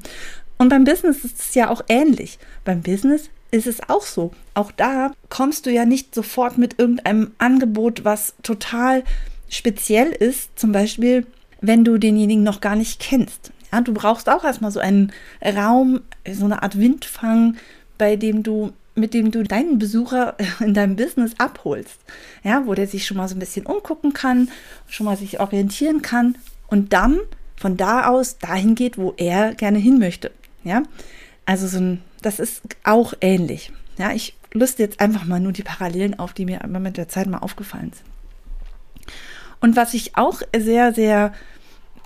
Und 0.56 0.68
beim 0.68 0.84
Business 0.84 1.24
ist 1.24 1.40
es 1.40 1.54
ja 1.54 1.68
auch 1.68 1.82
ähnlich. 1.88 2.38
Beim 2.64 2.80
Business 2.80 3.28
ist 3.50 3.66
es 3.66 3.88
auch 3.88 4.02
so. 4.02 4.32
Auch 4.54 4.70
da 4.70 5.12
kommst 5.28 5.66
du 5.66 5.70
ja 5.70 5.84
nicht 5.84 6.14
sofort 6.14 6.58
mit 6.58 6.78
irgendeinem 6.78 7.32
Angebot, 7.38 8.04
was 8.04 8.34
total 8.42 9.02
speziell 9.48 10.10
ist. 10.10 10.58
Zum 10.58 10.72
Beispiel, 10.72 11.26
wenn 11.60 11.84
du 11.84 11.98
denjenigen 11.98 12.44
noch 12.44 12.60
gar 12.60 12.76
nicht 12.76 13.00
kennst. 13.00 13.52
Ja, 13.72 13.80
du 13.80 13.92
brauchst 13.92 14.28
auch 14.28 14.44
erstmal 14.44 14.70
so 14.70 14.80
einen 14.80 15.12
Raum, 15.42 16.00
so 16.30 16.44
eine 16.44 16.62
Art 16.62 16.78
Windfang, 16.78 17.56
bei 17.98 18.16
dem 18.16 18.44
du 18.44 18.72
mit 18.94 19.14
dem 19.14 19.30
du 19.30 19.42
deinen 19.42 19.78
Besucher 19.78 20.36
in 20.60 20.74
deinem 20.74 20.96
Business 20.96 21.32
abholst. 21.38 21.98
Ja, 22.42 22.66
wo 22.66 22.74
der 22.74 22.86
sich 22.86 23.06
schon 23.06 23.16
mal 23.16 23.28
so 23.28 23.36
ein 23.36 23.40
bisschen 23.40 23.66
umgucken 23.66 24.12
kann, 24.12 24.50
schon 24.88 25.06
mal 25.06 25.16
sich 25.16 25.40
orientieren 25.40 26.02
kann 26.02 26.36
und 26.68 26.92
dann 26.92 27.18
von 27.56 27.76
da 27.76 28.08
aus 28.08 28.38
dahin 28.38 28.74
geht, 28.74 28.98
wo 28.98 29.14
er 29.16 29.54
gerne 29.54 29.78
hin 29.78 29.98
möchte. 29.98 30.30
Ja, 30.64 30.82
also 31.46 31.66
so 31.66 31.78
ein, 31.78 32.02
das 32.22 32.38
ist 32.38 32.62
auch 32.84 33.14
ähnlich. 33.20 33.72
Ja, 33.98 34.12
ich 34.12 34.34
lüste 34.52 34.82
jetzt 34.82 35.00
einfach 35.00 35.24
mal 35.24 35.40
nur 35.40 35.52
die 35.52 35.62
Parallelen 35.62 36.18
auf, 36.18 36.32
die 36.32 36.46
mir 36.46 36.62
immer 36.62 36.80
mit 36.80 36.96
der 36.96 37.08
Zeit 37.08 37.26
mal 37.26 37.38
aufgefallen 37.38 37.92
sind. 37.92 38.04
Und 39.60 39.76
was 39.76 39.94
ich 39.94 40.16
auch 40.16 40.42
sehr, 40.56 40.92
sehr 40.92 41.32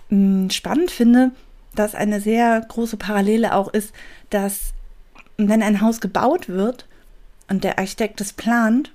hm, 0.09 0.50
spannend 0.50 0.90
finde, 0.90 1.33
dass 1.75 1.95
eine 1.95 2.21
sehr 2.21 2.61
große 2.61 2.97
Parallele 2.97 3.54
auch 3.54 3.68
ist, 3.68 3.92
dass 4.30 4.73
wenn 5.38 5.62
ein 5.62 5.80
Haus 5.80 6.00
gebaut 6.00 6.49
wird 6.49 6.87
und 7.49 7.64
der 7.64 7.78
Architekt 7.78 8.21
es 8.21 8.33
plant, 8.33 8.92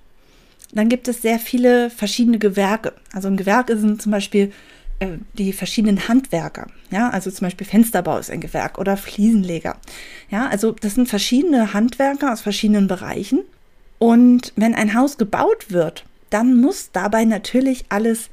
dann 0.73 0.89
gibt 0.89 1.07
es 1.07 1.21
sehr 1.21 1.39
viele 1.39 1.89
verschiedene 1.89 2.39
Gewerke. 2.39 2.93
Also 3.13 3.27
ein 3.27 3.37
Gewerke 3.37 3.77
sind 3.77 4.01
zum 4.01 4.11
Beispiel 4.11 4.51
äh, 4.99 5.17
die 5.37 5.53
verschiedenen 5.53 6.07
Handwerker. 6.07 6.67
Ja, 6.91 7.09
also 7.09 7.31
zum 7.31 7.45
Beispiel 7.45 7.65
Fensterbau 7.65 8.17
ist 8.17 8.29
ein 8.29 8.41
Gewerk 8.41 8.77
oder 8.77 8.97
Fliesenleger. 8.97 9.77
Ja, 10.29 10.47
also 10.47 10.71
das 10.71 10.95
sind 10.95 11.07
verschiedene 11.07 11.73
Handwerker 11.73 12.33
aus 12.33 12.41
verschiedenen 12.41 12.87
Bereichen. 12.87 13.41
Und 13.99 14.51
wenn 14.55 14.75
ein 14.75 14.95
Haus 14.95 15.17
gebaut 15.17 15.71
wird, 15.71 16.03
dann 16.29 16.59
muss 16.59 16.89
dabei 16.91 17.23
natürlich 17.23 17.85
alles 17.89 18.29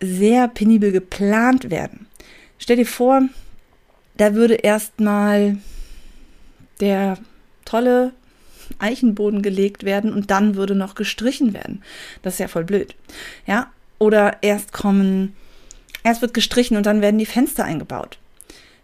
sehr 0.00 0.48
penibel 0.48 0.92
geplant 0.92 1.70
werden. 1.70 2.06
Stell 2.58 2.76
dir 2.76 2.86
vor, 2.86 3.22
da 4.16 4.34
würde 4.34 4.54
erstmal 4.54 5.58
der 6.80 7.18
tolle 7.64 8.12
Eichenboden 8.78 9.42
gelegt 9.42 9.84
werden 9.84 10.12
und 10.12 10.30
dann 10.30 10.56
würde 10.56 10.74
noch 10.74 10.94
gestrichen 10.94 11.54
werden. 11.54 11.82
Das 12.22 12.34
ist 12.34 12.40
ja 12.40 12.48
voll 12.48 12.64
blöd. 12.64 12.94
Ja, 13.46 13.70
oder 13.98 14.38
erst 14.42 14.72
kommen, 14.72 15.34
erst 16.02 16.22
wird 16.22 16.34
gestrichen 16.34 16.76
und 16.76 16.86
dann 16.86 17.00
werden 17.00 17.18
die 17.18 17.26
Fenster 17.26 17.64
eingebaut. 17.64 18.18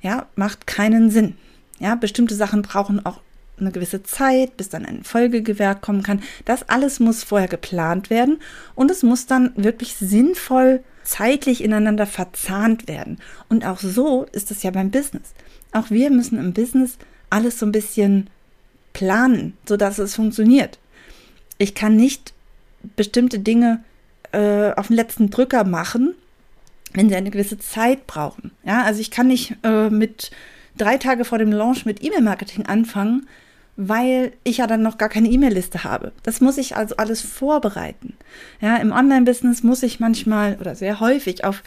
Ja, 0.00 0.26
macht 0.36 0.66
keinen 0.66 1.10
Sinn. 1.10 1.36
Ja, 1.78 1.94
bestimmte 1.94 2.34
Sachen 2.34 2.62
brauchen 2.62 3.04
auch 3.04 3.20
eine 3.58 3.72
gewisse 3.72 4.02
Zeit, 4.02 4.56
bis 4.56 4.68
dann 4.68 4.86
ein 4.86 5.04
Folgegewerk 5.04 5.82
kommen 5.82 6.02
kann. 6.02 6.22
Das 6.44 6.68
alles 6.68 7.00
muss 7.00 7.24
vorher 7.24 7.48
geplant 7.48 8.10
werden 8.10 8.40
und 8.74 8.90
es 8.90 9.02
muss 9.02 9.26
dann 9.26 9.52
wirklich 9.56 9.96
sinnvoll 9.96 10.82
zeitlich 11.04 11.62
ineinander 11.62 12.06
verzahnt 12.06 12.88
werden. 12.88 13.18
Und 13.48 13.64
auch 13.66 13.78
so 13.78 14.24
ist 14.32 14.50
es 14.50 14.62
ja 14.62 14.70
beim 14.70 14.90
Business. 14.90 15.34
Auch 15.72 15.90
wir 15.90 16.10
müssen 16.10 16.38
im 16.38 16.52
Business 16.52 16.98
alles 17.32 17.58
so 17.58 17.66
ein 17.66 17.72
bisschen 17.72 18.28
planen, 18.92 19.56
sodass 19.66 19.98
es 19.98 20.14
funktioniert. 20.14 20.78
Ich 21.58 21.74
kann 21.74 21.96
nicht 21.96 22.32
bestimmte 22.96 23.38
Dinge 23.38 23.82
äh, 24.32 24.72
auf 24.72 24.88
den 24.88 24.96
letzten 24.96 25.30
Drücker 25.30 25.64
machen, 25.64 26.14
wenn 26.92 27.08
sie 27.08 27.16
eine 27.16 27.30
gewisse 27.30 27.58
Zeit 27.58 28.06
brauchen. 28.06 28.50
Ja, 28.64 28.82
also 28.82 29.00
ich 29.00 29.10
kann 29.10 29.28
nicht 29.28 29.56
äh, 29.62 29.88
mit 29.88 30.30
drei 30.76 30.98
Tage 30.98 31.24
vor 31.24 31.38
dem 31.38 31.52
Launch 31.52 31.86
mit 31.86 32.02
E-Mail-Marketing 32.02 32.66
anfangen, 32.66 33.26
weil 33.76 34.32
ich 34.44 34.58
ja 34.58 34.66
dann 34.66 34.82
noch 34.82 34.98
gar 34.98 35.08
keine 35.08 35.28
E-Mail-Liste 35.28 35.84
habe. 35.84 36.12
Das 36.22 36.40
muss 36.40 36.58
ich 36.58 36.76
also 36.76 36.96
alles 36.96 37.22
vorbereiten. 37.22 38.14
Ja, 38.60 38.76
im 38.76 38.92
Online-Business 38.92 39.62
muss 39.62 39.82
ich 39.82 40.00
manchmal 40.00 40.58
oder 40.60 40.74
sehr 40.74 41.00
häufig 41.00 41.44
auf, 41.44 41.62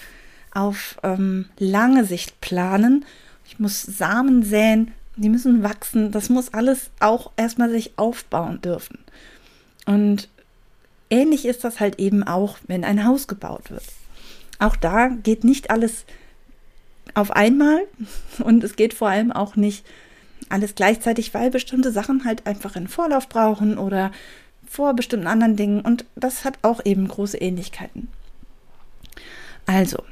auf 0.52 0.98
ähm, 1.04 1.46
lange 1.58 2.06
Sicht 2.06 2.40
planen. 2.42 3.06
Ich 3.48 3.60
muss 3.60 3.82
Samen 3.82 4.44
säen, 4.44 4.92
die 5.16 5.30
müssen 5.30 5.64
wachsen. 5.64 6.12
Das 6.12 6.30
muss 6.30 6.54
alles 6.54 6.90
auch 7.00 7.32
erstmal 7.38 7.70
sich 7.70 7.94
aufbauen 7.98 8.62
dürfen. 8.62 9.00
Und 9.86 10.30
ähnlich 11.10 11.46
ist 11.46 11.64
das 11.64 11.80
halt 11.80 12.00
eben 12.00 12.24
auch, 12.24 12.58
wenn 12.68 12.84
ein 12.84 13.06
Haus 13.06 13.28
gebaut 13.28 13.72
wird. 13.72 13.84
Auch 14.60 14.76
da 14.76 15.08
geht 15.08 15.44
nicht 15.44 15.70
alles 15.70 16.06
auf 17.14 17.32
einmal 17.32 17.82
und 18.40 18.64
es 18.64 18.76
geht 18.76 18.94
vor 18.94 19.10
allem 19.10 19.32
auch 19.32 19.56
nicht 19.56 19.86
alles 20.50 20.76
gleichzeitig, 20.76 21.34
weil 21.34 21.50
bestimmte 21.50 21.92
Sachen 21.92 22.26
halt 22.26 22.46
einfach 22.46 22.76
einen 22.76 22.88
Vorlauf 22.88 23.30
brauchen 23.30 23.78
oder 23.78 24.12
vor 24.68 24.94
bestimmten 24.94 25.28
anderen 25.28 25.56
Dingen 25.56 25.82
und 25.82 26.06
das 26.16 26.44
hat 26.44 26.60
auch 26.62 26.84
eben 26.86 27.08
große 27.08 27.38
Ähnlichkeiten. 27.38 28.10
Also, 29.66 30.04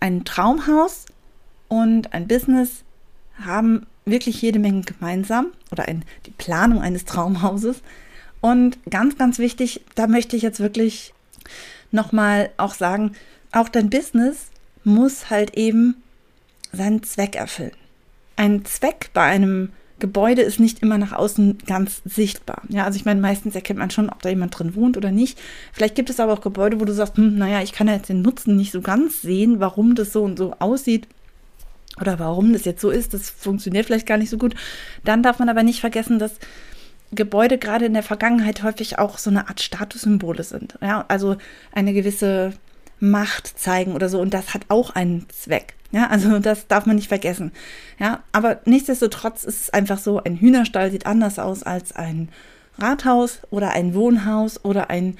ein 0.00 0.24
Traumhaus 0.24 1.06
und 1.68 2.12
ein 2.12 2.28
Business 2.28 2.84
haben 3.44 3.86
wirklich 4.10 4.40
jede 4.42 4.58
Menge 4.58 4.82
gemeinsam 4.82 5.48
oder 5.70 5.86
ein, 5.88 6.04
die 6.26 6.30
Planung 6.30 6.80
eines 6.80 7.04
Traumhauses. 7.04 7.82
Und 8.40 8.78
ganz, 8.88 9.18
ganz 9.18 9.38
wichtig, 9.38 9.82
da 9.94 10.06
möchte 10.06 10.36
ich 10.36 10.42
jetzt 10.42 10.60
wirklich 10.60 11.12
nochmal 11.90 12.50
auch 12.56 12.74
sagen, 12.74 13.12
auch 13.52 13.68
dein 13.68 13.90
Business 13.90 14.50
muss 14.84 15.30
halt 15.30 15.56
eben 15.56 15.96
seinen 16.72 17.02
Zweck 17.02 17.34
erfüllen. 17.34 17.72
Ein 18.36 18.64
Zweck 18.64 19.10
bei 19.14 19.22
einem 19.22 19.70
Gebäude 19.98 20.42
ist 20.42 20.60
nicht 20.60 20.80
immer 20.80 20.96
nach 20.96 21.12
außen 21.12 21.58
ganz 21.66 22.02
sichtbar. 22.04 22.62
Ja, 22.68 22.84
also 22.84 22.96
ich 22.96 23.04
meine, 23.04 23.20
meistens 23.20 23.56
erkennt 23.56 23.80
man 23.80 23.90
schon, 23.90 24.10
ob 24.10 24.22
da 24.22 24.28
jemand 24.28 24.56
drin 24.56 24.76
wohnt 24.76 24.96
oder 24.96 25.10
nicht. 25.10 25.40
Vielleicht 25.72 25.96
gibt 25.96 26.08
es 26.08 26.20
aber 26.20 26.34
auch 26.34 26.40
Gebäude, 26.40 26.80
wo 26.80 26.84
du 26.84 26.92
sagst, 26.94 27.16
hm, 27.16 27.36
naja, 27.36 27.62
ich 27.62 27.72
kann 27.72 27.88
ja 27.88 27.94
jetzt 27.94 28.08
den 28.08 28.22
Nutzen 28.22 28.56
nicht 28.56 28.70
so 28.70 28.80
ganz 28.80 29.22
sehen, 29.22 29.58
warum 29.58 29.96
das 29.96 30.12
so 30.12 30.22
und 30.22 30.38
so 30.38 30.54
aussieht 30.60 31.08
oder 32.00 32.18
warum 32.18 32.52
das 32.52 32.64
jetzt 32.64 32.80
so 32.80 32.90
ist. 32.90 33.14
Das 33.14 33.30
funktioniert 33.30 33.86
vielleicht 33.86 34.06
gar 34.06 34.18
nicht 34.18 34.30
so 34.30 34.38
gut. 34.38 34.54
Dann 35.04 35.22
darf 35.22 35.38
man 35.38 35.48
aber 35.48 35.62
nicht 35.62 35.80
vergessen, 35.80 36.18
dass 36.18 36.32
Gebäude 37.12 37.58
gerade 37.58 37.86
in 37.86 37.94
der 37.94 38.02
Vergangenheit 38.02 38.62
häufig 38.62 38.98
auch 38.98 39.18
so 39.18 39.30
eine 39.30 39.48
Art 39.48 39.60
Statussymbole 39.60 40.42
sind. 40.42 40.78
Ja, 40.82 41.04
also 41.08 41.36
eine 41.72 41.92
gewisse 41.92 42.52
Macht 43.00 43.58
zeigen 43.58 43.92
oder 43.94 44.08
so. 44.08 44.20
Und 44.20 44.34
das 44.34 44.54
hat 44.54 44.62
auch 44.68 44.90
einen 44.90 45.26
Zweck. 45.30 45.74
Ja, 45.90 46.08
also 46.08 46.38
das 46.38 46.66
darf 46.66 46.84
man 46.84 46.96
nicht 46.96 47.08
vergessen. 47.08 47.52
Ja, 47.98 48.22
aber 48.32 48.60
nichtsdestotrotz 48.66 49.44
ist 49.44 49.62
es 49.62 49.70
einfach 49.70 49.98
so, 49.98 50.22
ein 50.22 50.36
Hühnerstall 50.36 50.90
sieht 50.90 51.06
anders 51.06 51.38
aus 51.38 51.62
als 51.62 51.92
ein 51.96 52.28
Rathaus 52.78 53.40
oder 53.50 53.70
ein 53.70 53.94
Wohnhaus 53.94 54.64
oder 54.64 54.90
ein 54.90 55.16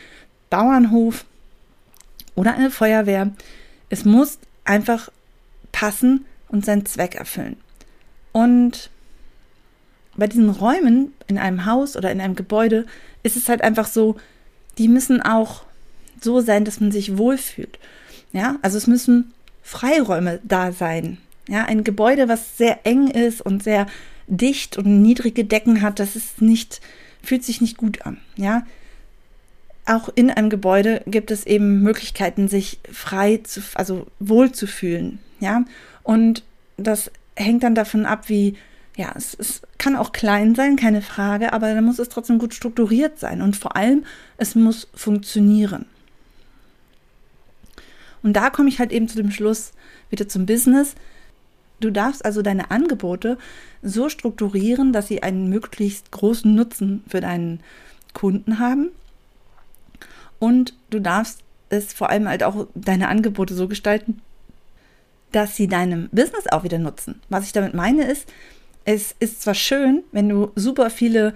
Bauernhof 0.51 1.25
oder 2.35 2.55
eine 2.55 2.71
Feuerwehr. 2.71 3.33
Es 3.89 4.05
muss 4.05 4.39
einfach 4.65 5.11
passen 5.73 6.27
und 6.49 6.65
seinen 6.65 6.87
Zweck 6.87 7.15
erfüllen. 7.15 7.57
Und 8.33 8.91
bei 10.17 10.27
diesen 10.27 10.51
Räumen 10.51 11.13
in 11.27 11.39
einem 11.39 11.65
Haus 11.65 11.97
oder 11.97 12.11
in 12.11 12.21
einem 12.21 12.35
Gebäude 12.35 12.87
ist 13.23 13.37
es 13.37 13.49
halt 13.49 13.63
einfach 13.63 13.87
so, 13.87 14.17
die 14.79 14.89
müssen 14.89 15.23
auch 15.23 15.65
so 16.21 16.41
sein, 16.41 16.65
dass 16.65 16.81
man 16.81 16.91
sich 16.91 17.19
wohlfühlt. 17.19 17.79
Ja, 18.33 18.57
also 18.63 18.77
es 18.77 18.87
müssen 18.87 19.33
Freiräume 19.63 20.41
da 20.43 20.73
sein. 20.73 21.19
Ja, 21.49 21.65
ein 21.65 21.85
Gebäude, 21.85 22.29
was 22.29 22.59
sehr 22.59 22.81
eng 22.85 23.09
ist 23.09 23.41
und 23.41 23.63
sehr 23.63 23.87
dicht 24.27 24.77
und 24.77 25.03
niedrige 25.03 25.45
Decken 25.45 25.81
hat, 25.81 25.99
das 25.99 26.17
ist 26.17 26.43
nicht, 26.43 26.81
fühlt 27.23 27.45
sich 27.45 27.61
nicht 27.61 27.77
gut 27.77 28.03
an. 28.03 28.19
Ja, 28.37 28.67
auch 29.87 30.11
in 30.15 30.31
einem 30.31 30.51
Gebäude 30.51 31.03
gibt 31.07 31.31
es 31.31 31.47
eben 31.47 31.83
Möglichkeiten, 31.83 32.49
sich 32.49 32.79
frei 32.93 33.39
zu, 33.43 33.63
also 33.75 34.07
wohl 34.19 34.53
zu 34.53 34.67
fühlen. 34.67 35.19
Ja, 35.41 35.65
und 36.09 36.43
das 36.79 37.11
hängt 37.37 37.65
dann 37.65 37.75
davon 37.75 38.07
ab, 38.07 38.31
wie, 38.31 38.57
ja, 38.97 39.13
es, 39.15 39.37
es 39.39 39.61
kann 39.77 39.95
auch 39.95 40.13
klein 40.13 40.55
sein, 40.55 40.77
keine 40.77 41.03
Frage, 41.03 41.53
aber 41.53 41.75
dann 41.75 41.85
muss 41.85 41.99
es 41.99 42.09
trotzdem 42.09 42.39
gut 42.39 42.55
strukturiert 42.55 43.19
sein 43.19 43.43
und 43.43 43.57
vor 43.57 43.77
allem, 43.77 44.07
es 44.39 44.55
muss 44.55 44.89
funktionieren. 44.95 45.85
Und 48.23 48.33
da 48.33 48.49
komme 48.49 48.71
ich 48.71 48.79
halt 48.79 48.91
eben 48.91 49.07
zu 49.07 49.19
dem 49.19 49.31
Schluss, 49.31 49.73
wieder 50.09 50.27
zum 50.27 50.47
Business. 50.47 50.95
Du 51.79 51.91
darfst 51.91 52.25
also 52.25 52.41
deine 52.41 52.71
Angebote 52.71 53.37
so 53.83 54.09
strukturieren, 54.09 54.95
dass 54.95 55.09
sie 55.09 55.23
einen 55.23 55.51
möglichst 55.51 56.11
großen 56.11 56.55
Nutzen 56.55 57.05
für 57.07 57.21
deinen 57.21 57.61
Kunden 58.15 58.59
haben. 58.59 58.89
Und 60.39 60.73
du 60.89 61.01
darfst 61.01 61.41
es 61.69 61.93
vor 61.93 62.09
allem 62.09 62.27
halt 62.27 62.45
auch 62.45 62.67
deine 62.75 63.09
Angebote 63.09 63.53
so 63.53 63.69
gestalten, 63.69 64.23
dass 65.33 65.57
sie 65.57 65.69
deinem 65.69 66.09
Business 66.11 66.47
auch 66.51 66.65
wieder 66.65 66.79
nutzen. 66.79 67.21
Was 67.29 67.45
ich 67.45 67.53
damit 67.53 67.75
meine 67.75 68.05
ist, 68.05 68.27
es 68.85 69.15
ist 69.21 69.43
zwar 69.43 69.55
schön, 69.55 70.03
wenn 70.13 70.29
du 70.29 70.51
super 70.55 70.91
viele 70.91 71.35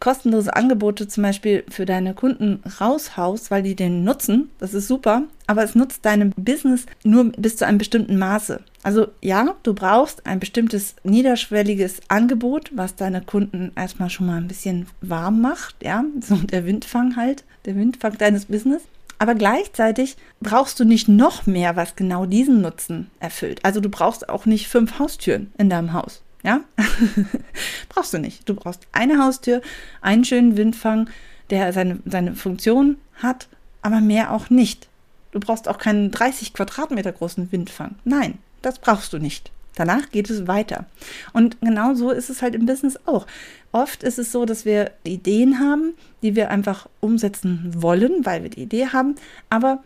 kostenlose 0.00 0.54
Angebote 0.56 1.06
zum 1.06 1.22
Beispiel 1.22 1.62
für 1.68 1.84
deine 1.84 2.14
Kunden 2.14 2.62
raushaust, 2.80 3.50
weil 3.50 3.62
die 3.62 3.76
den 3.76 4.02
nutzen, 4.02 4.50
das 4.58 4.74
ist 4.74 4.88
super, 4.88 5.24
aber 5.46 5.62
es 5.62 5.74
nutzt 5.74 6.04
deinem 6.04 6.32
Business 6.36 6.86
nur 7.04 7.30
bis 7.32 7.56
zu 7.56 7.66
einem 7.66 7.78
bestimmten 7.78 8.18
Maße. 8.18 8.60
Also 8.82 9.08
ja, 9.20 9.54
du 9.62 9.74
brauchst 9.74 10.26
ein 10.26 10.40
bestimmtes 10.40 10.96
niederschwelliges 11.04 12.00
Angebot, 12.08 12.70
was 12.74 12.96
deine 12.96 13.20
Kunden 13.20 13.72
erstmal 13.76 14.08
schon 14.08 14.26
mal 14.26 14.38
ein 14.38 14.48
bisschen 14.48 14.86
warm 15.02 15.40
macht, 15.42 15.76
ja, 15.82 16.04
so 16.20 16.36
der 16.36 16.64
Windfang 16.64 17.16
halt, 17.16 17.44
der 17.66 17.76
Windfang 17.76 18.16
deines 18.16 18.46
Business. 18.46 18.82
Aber 19.20 19.34
gleichzeitig 19.34 20.16
brauchst 20.40 20.80
du 20.80 20.84
nicht 20.84 21.06
noch 21.06 21.44
mehr, 21.46 21.76
was 21.76 21.94
genau 21.94 22.24
diesen 22.24 22.62
Nutzen 22.62 23.10
erfüllt. 23.20 23.62
Also 23.66 23.80
du 23.80 23.90
brauchst 23.90 24.30
auch 24.30 24.46
nicht 24.46 24.66
fünf 24.66 24.98
Haustüren 24.98 25.52
in 25.58 25.68
deinem 25.68 25.92
Haus. 25.92 26.22
Ja, 26.42 26.62
brauchst 27.90 28.14
du 28.14 28.18
nicht. 28.18 28.48
Du 28.48 28.54
brauchst 28.54 28.86
eine 28.92 29.22
Haustür, 29.22 29.60
einen 30.00 30.24
schönen 30.24 30.56
Windfang, 30.56 31.10
der 31.50 31.74
seine, 31.74 31.98
seine 32.06 32.34
Funktion 32.34 32.96
hat, 33.16 33.48
aber 33.82 34.00
mehr 34.00 34.32
auch 34.32 34.48
nicht. 34.48 34.88
Du 35.32 35.38
brauchst 35.38 35.68
auch 35.68 35.76
keinen 35.76 36.10
30 36.10 36.54
Quadratmeter 36.54 37.12
großen 37.12 37.52
Windfang. 37.52 37.96
Nein, 38.04 38.38
das 38.62 38.78
brauchst 38.78 39.12
du 39.12 39.18
nicht. 39.18 39.52
Danach 39.76 40.10
geht 40.10 40.30
es 40.30 40.46
weiter. 40.46 40.86
Und 41.32 41.60
genau 41.60 41.94
so 41.94 42.10
ist 42.10 42.30
es 42.30 42.42
halt 42.42 42.54
im 42.54 42.66
Business 42.66 42.98
auch. 43.06 43.26
Oft 43.72 44.02
ist 44.02 44.18
es 44.18 44.32
so, 44.32 44.44
dass 44.44 44.64
wir 44.64 44.90
Ideen 45.04 45.60
haben, 45.60 45.94
die 46.22 46.34
wir 46.34 46.50
einfach 46.50 46.88
umsetzen 47.00 47.70
wollen, 47.76 48.26
weil 48.26 48.42
wir 48.42 48.50
die 48.50 48.62
Idee 48.62 48.88
haben, 48.88 49.14
aber 49.48 49.82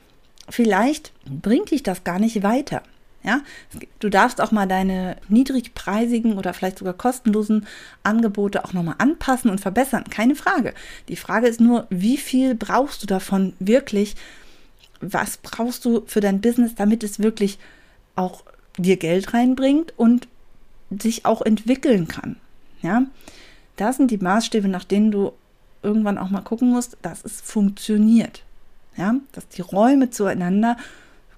vielleicht 0.49 1.13
bringt 1.27 1.71
dich 1.71 1.83
das 1.83 2.05
gar 2.05 2.19
nicht 2.19 2.43
weiter. 2.43 2.83
Ja, 3.23 3.41
du 4.01 4.11
darfst 4.11 4.43
auch 4.43 4.53
mal 4.53 4.69
deine 4.69 5.17
niedrigpreisigen 5.29 6.37
oder 6.37 6.53
vielleicht 6.53 6.79
sogar 6.79 6.93
kostenlosen 6.93 7.67
Angebote 8.03 8.63
auch 8.67 8.75
nochmal 8.75 8.97
anpassen 8.99 9.51
und 9.51 9.63
verbessern. 9.63 10.05
Keine 10.11 10.35
Frage. 10.35 10.75
Die 11.09 11.17
Frage 11.17 11.47
ist 11.47 11.59
nur, 11.59 11.87
wie 11.89 12.19
viel 12.19 12.55
brauchst 12.55 13.03
du 13.03 13.07
davon 13.07 13.55
wirklich? 13.59 14.15
Was 15.01 15.39
brauchst 15.39 15.87
du 15.87 16.03
für 16.07 16.21
dein 16.21 16.43
Business, 16.43 16.75
damit 16.75 17.03
es 17.03 17.19
wirklich 17.19 17.59
auch 18.15 18.45
dir 18.79 18.97
Geld 18.97 19.35
reinbringt 19.35 19.93
und 19.97 20.29
sich 20.91 21.27
auch 21.27 21.43
entwickeln 21.43 22.09
kann? 22.09 22.37
Ja, 22.83 23.05
das 23.77 23.97
sind 23.97 24.11
die 24.11 24.19
Maßstäbe, 24.19 24.69
nach 24.69 24.85
denen 24.85 25.11
du 25.11 25.33
irgendwann 25.83 26.19
auch 26.19 26.31
mal 26.31 26.43
gucken 26.43 26.71
musst, 26.71 26.97
dass 27.03 27.25
es 27.25 27.41
funktioniert. 27.41 28.43
Ja, 28.97 29.17
dass 29.33 29.49
die 29.49 29.63
Räume 29.63 30.11
zueinander 30.11 30.77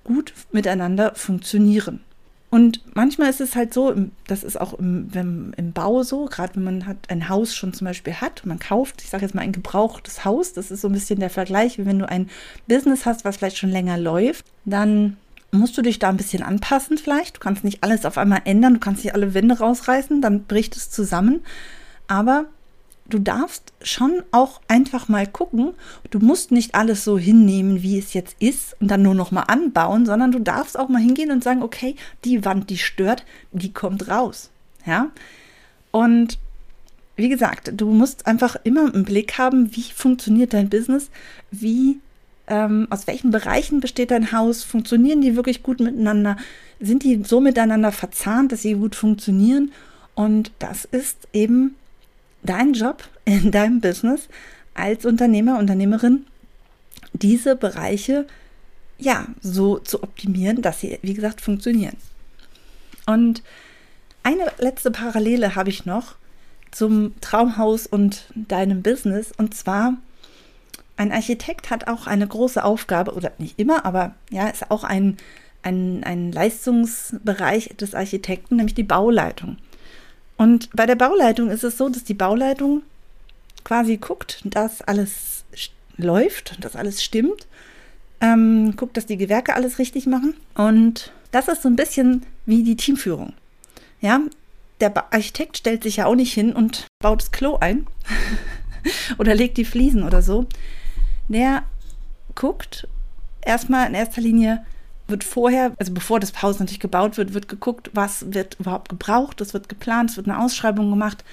gut 0.04 0.34
miteinander 0.52 1.14
funktionieren. 1.14 2.00
Und 2.48 2.80
manchmal 2.94 3.28
ist 3.28 3.40
es 3.40 3.56
halt 3.56 3.74
so, 3.74 3.92
das 4.28 4.44
ist 4.44 4.60
auch 4.60 4.74
im, 4.74 5.10
im, 5.12 5.52
im 5.56 5.72
Bau 5.72 6.02
so, 6.04 6.26
gerade 6.26 6.54
wenn 6.56 6.64
man 6.64 6.86
hat, 6.86 6.96
ein 7.08 7.28
Haus 7.28 7.54
schon 7.54 7.72
zum 7.72 7.86
Beispiel 7.86 8.14
hat, 8.14 8.46
man 8.46 8.60
kauft, 8.60 9.02
ich 9.02 9.10
sage 9.10 9.24
jetzt 9.24 9.34
mal 9.34 9.42
ein 9.42 9.52
gebrauchtes 9.52 10.24
Haus, 10.24 10.52
das 10.52 10.70
ist 10.70 10.80
so 10.80 10.88
ein 10.88 10.94
bisschen 10.94 11.18
der 11.18 11.30
Vergleich, 11.30 11.76
wie 11.76 11.86
wenn 11.86 11.98
du 11.98 12.08
ein 12.08 12.30
Business 12.68 13.04
hast, 13.04 13.24
was 13.24 13.36
vielleicht 13.36 13.58
schon 13.58 13.70
länger 13.70 13.98
läuft, 13.98 14.46
dann 14.64 15.16
musst 15.52 15.76
du 15.78 15.82
dich 15.82 15.98
da 15.98 16.08
ein 16.08 16.16
bisschen 16.16 16.42
anpassen 16.42 16.98
vielleicht. 16.98 17.36
Du 17.36 17.40
kannst 17.40 17.64
nicht 17.64 17.82
alles 17.82 18.04
auf 18.04 18.18
einmal 18.18 18.42
ändern, 18.44 18.74
du 18.74 18.80
kannst 18.80 19.04
nicht 19.04 19.14
alle 19.14 19.34
Wände 19.34 19.58
rausreißen, 19.58 20.20
dann 20.20 20.44
bricht 20.44 20.76
es 20.76 20.90
zusammen. 20.90 21.40
Aber 22.08 22.46
du 23.08 23.18
darfst 23.18 23.72
schon 23.82 24.22
auch 24.32 24.60
einfach 24.68 25.08
mal 25.08 25.26
gucken. 25.26 25.72
Du 26.10 26.18
musst 26.18 26.50
nicht 26.50 26.74
alles 26.74 27.04
so 27.04 27.18
hinnehmen, 27.18 27.82
wie 27.82 27.98
es 27.98 28.14
jetzt 28.14 28.36
ist 28.40 28.76
und 28.80 28.90
dann 28.90 29.02
nur 29.02 29.14
noch 29.14 29.30
mal 29.30 29.42
anbauen, 29.42 30.06
sondern 30.06 30.32
du 30.32 30.40
darfst 30.40 30.78
auch 30.78 30.88
mal 30.88 31.00
hingehen 31.00 31.30
und 31.30 31.44
sagen, 31.44 31.62
okay, 31.62 31.96
die 32.24 32.44
Wand, 32.44 32.70
die 32.70 32.78
stört, 32.78 33.24
die 33.52 33.72
kommt 33.72 34.08
raus. 34.08 34.50
Ja? 34.84 35.10
Und 35.90 36.38
wie 37.16 37.28
gesagt, 37.28 37.72
du 37.74 37.90
musst 37.90 38.26
einfach 38.26 38.56
immer 38.64 38.92
im 38.94 39.04
Blick 39.04 39.38
haben, 39.38 39.74
wie 39.74 39.82
funktioniert 39.82 40.52
dein 40.52 40.68
Business, 40.68 41.10
wie 41.50 41.98
ähm, 42.46 42.86
aus 42.90 43.06
welchen 43.06 43.30
Bereichen 43.30 43.80
besteht 43.80 44.10
dein 44.10 44.32
Haus, 44.32 44.62
funktionieren 44.62 45.20
die 45.20 45.36
wirklich 45.36 45.62
gut 45.62 45.80
miteinander, 45.80 46.36
sind 46.80 47.02
die 47.02 47.22
so 47.24 47.40
miteinander 47.40 47.92
verzahnt, 47.92 48.52
dass 48.52 48.62
sie 48.62 48.74
gut 48.74 48.94
funktionieren 48.94 49.72
und 50.14 50.52
das 50.58 50.84
ist 50.84 51.28
eben 51.32 51.76
dein 52.42 52.72
Job 52.72 53.08
in 53.24 53.50
deinem 53.50 53.80
Business 53.80 54.28
als 54.74 55.06
Unternehmer, 55.06 55.58
Unternehmerin, 55.58 56.26
diese 57.12 57.56
Bereiche 57.56 58.26
ja 58.98 59.26
so 59.40 59.78
zu 59.78 60.02
optimieren, 60.02 60.62
dass 60.62 60.80
sie, 60.80 60.98
wie 61.02 61.14
gesagt, 61.14 61.40
funktionieren. 61.40 61.96
Und 63.06 63.42
eine 64.22 64.52
letzte 64.58 64.90
Parallele 64.90 65.54
habe 65.54 65.70
ich 65.70 65.86
noch 65.86 66.16
zum 66.72 67.14
Traumhaus 67.20 67.86
und 67.86 68.24
deinem 68.34 68.82
Business. 68.82 69.32
Und 69.36 69.54
zwar, 69.54 69.94
ein 70.96 71.12
Architekt 71.12 71.70
hat 71.70 71.88
auch 71.88 72.06
eine 72.06 72.26
große 72.26 72.64
Aufgabe, 72.64 73.14
oder 73.14 73.32
nicht 73.38 73.58
immer, 73.58 73.84
aber 73.84 74.14
ja, 74.30 74.48
ist 74.48 74.70
auch 74.70 74.84
ein, 74.84 75.16
ein, 75.62 76.02
ein 76.04 76.32
Leistungsbereich 76.32 77.74
des 77.78 77.94
Architekten, 77.94 78.56
nämlich 78.56 78.74
die 78.74 78.82
Bauleitung. 78.82 79.58
Und 80.36 80.70
bei 80.74 80.86
der 80.86 80.96
Bauleitung 80.96 81.50
ist 81.50 81.64
es 81.64 81.78
so, 81.78 81.88
dass 81.88 82.04
die 82.04 82.14
Bauleitung 82.14 82.82
quasi 83.64 83.96
guckt, 83.96 84.42
dass 84.44 84.82
alles 84.82 85.44
läuft, 85.96 86.62
dass 86.64 86.76
alles 86.76 87.02
stimmt, 87.02 87.46
ähm, 88.20 88.76
guckt, 88.76 88.96
dass 88.96 89.06
die 89.06 89.16
Gewerke 89.16 89.54
alles 89.54 89.78
richtig 89.78 90.06
machen. 90.06 90.34
Und 90.54 91.12
das 91.30 91.48
ist 91.48 91.62
so 91.62 91.68
ein 91.68 91.76
bisschen 91.76 92.24
wie 92.44 92.62
die 92.62 92.76
Teamführung. 92.76 93.32
Ja, 94.00 94.20
der 94.80 95.12
Architekt 95.12 95.58
stellt 95.58 95.82
sich 95.82 95.96
ja 95.96 96.06
auch 96.06 96.14
nicht 96.14 96.32
hin 96.32 96.52
und 96.52 96.86
baut 97.02 97.22
das 97.22 97.32
Klo 97.32 97.56
ein 97.56 97.86
oder 99.18 99.34
legt 99.34 99.56
die 99.56 99.64
Fliesen 99.64 100.02
oder 100.02 100.22
so. 100.22 100.46
Der 101.28 101.64
guckt 102.34 102.88
erstmal 103.42 103.88
in 103.88 103.94
erster 103.94 104.20
Linie, 104.20 104.64
wird 105.08 105.24
vorher, 105.24 105.72
also 105.78 105.92
bevor 105.92 106.18
das 106.18 106.42
Haus 106.42 106.58
natürlich 106.58 106.80
gebaut 106.80 107.16
wird, 107.16 107.32
wird 107.32 107.48
geguckt, 107.48 107.90
was 107.94 108.32
wird 108.32 108.58
überhaupt 108.58 108.88
gebraucht, 108.88 109.40
es 109.40 109.54
wird 109.54 109.68
geplant, 109.68 110.10
es 110.10 110.16
wird 110.16 110.28
eine 110.28 110.38
Ausschreibung 110.40 110.90
gemacht 110.90 111.24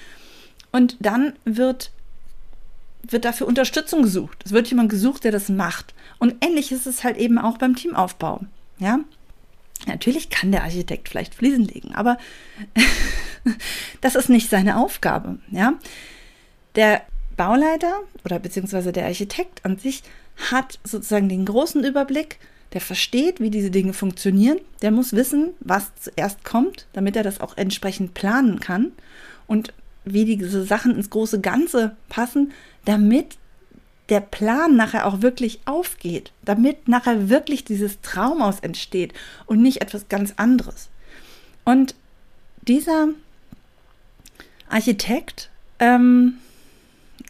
und 0.72 0.96
dann 1.00 1.34
wird 1.44 1.90
wird 3.06 3.26
dafür 3.26 3.46
Unterstützung 3.46 4.00
gesucht. 4.00 4.42
Es 4.46 4.52
wird 4.52 4.68
jemand 4.68 4.88
gesucht, 4.88 5.24
der 5.24 5.32
das 5.32 5.50
macht. 5.50 5.92
Und 6.18 6.42
ähnlich 6.42 6.72
ist 6.72 6.86
es 6.86 7.04
halt 7.04 7.18
eben 7.18 7.36
auch 7.36 7.58
beim 7.58 7.76
Teamaufbau. 7.76 8.40
Ja, 8.78 9.00
Natürlich 9.86 10.30
kann 10.30 10.52
der 10.52 10.62
Architekt 10.62 11.08
vielleicht 11.08 11.34
Fliesen 11.34 11.66
legen, 11.66 11.94
aber 11.94 12.16
das 14.00 14.14
ist 14.14 14.28
nicht 14.28 14.48
seine 14.48 14.78
Aufgabe. 14.78 15.38
Ja? 15.50 15.74
Der 16.74 17.02
Bauleiter 17.36 18.00
oder 18.24 18.38
beziehungsweise 18.38 18.92
der 18.92 19.06
Architekt 19.06 19.64
an 19.64 19.78
sich 19.78 20.02
hat 20.50 20.78
sozusagen 20.84 21.28
den 21.28 21.44
großen 21.44 21.84
Überblick, 21.84 22.38
der 22.72 22.80
versteht, 22.80 23.40
wie 23.40 23.50
diese 23.50 23.70
Dinge 23.70 23.92
funktionieren, 23.92 24.58
der 24.82 24.90
muss 24.90 25.12
wissen, 25.12 25.50
was 25.60 25.92
zuerst 26.00 26.44
kommt, 26.44 26.86
damit 26.92 27.16
er 27.16 27.22
das 27.22 27.40
auch 27.40 27.56
entsprechend 27.56 28.14
planen 28.14 28.58
kann 28.58 28.92
und 29.46 29.72
wie 30.04 30.24
diese 30.24 30.64
Sachen 30.64 30.96
ins 30.96 31.10
große 31.10 31.40
Ganze 31.40 31.96
passen, 32.08 32.52
damit 32.84 33.36
der 34.10 34.20
Plan 34.20 34.76
nachher 34.76 35.06
auch 35.06 35.22
wirklich 35.22 35.60
aufgeht, 35.64 36.32
damit 36.44 36.88
nachher 36.88 37.30
wirklich 37.30 37.64
dieses 37.64 38.00
Traumhaus 38.02 38.60
entsteht 38.60 39.14
und 39.46 39.62
nicht 39.62 39.80
etwas 39.80 40.08
ganz 40.08 40.34
anderes. 40.36 40.90
Und 41.64 41.94
dieser 42.68 43.08
Architekt 44.68 45.50
ähm, 45.78 46.34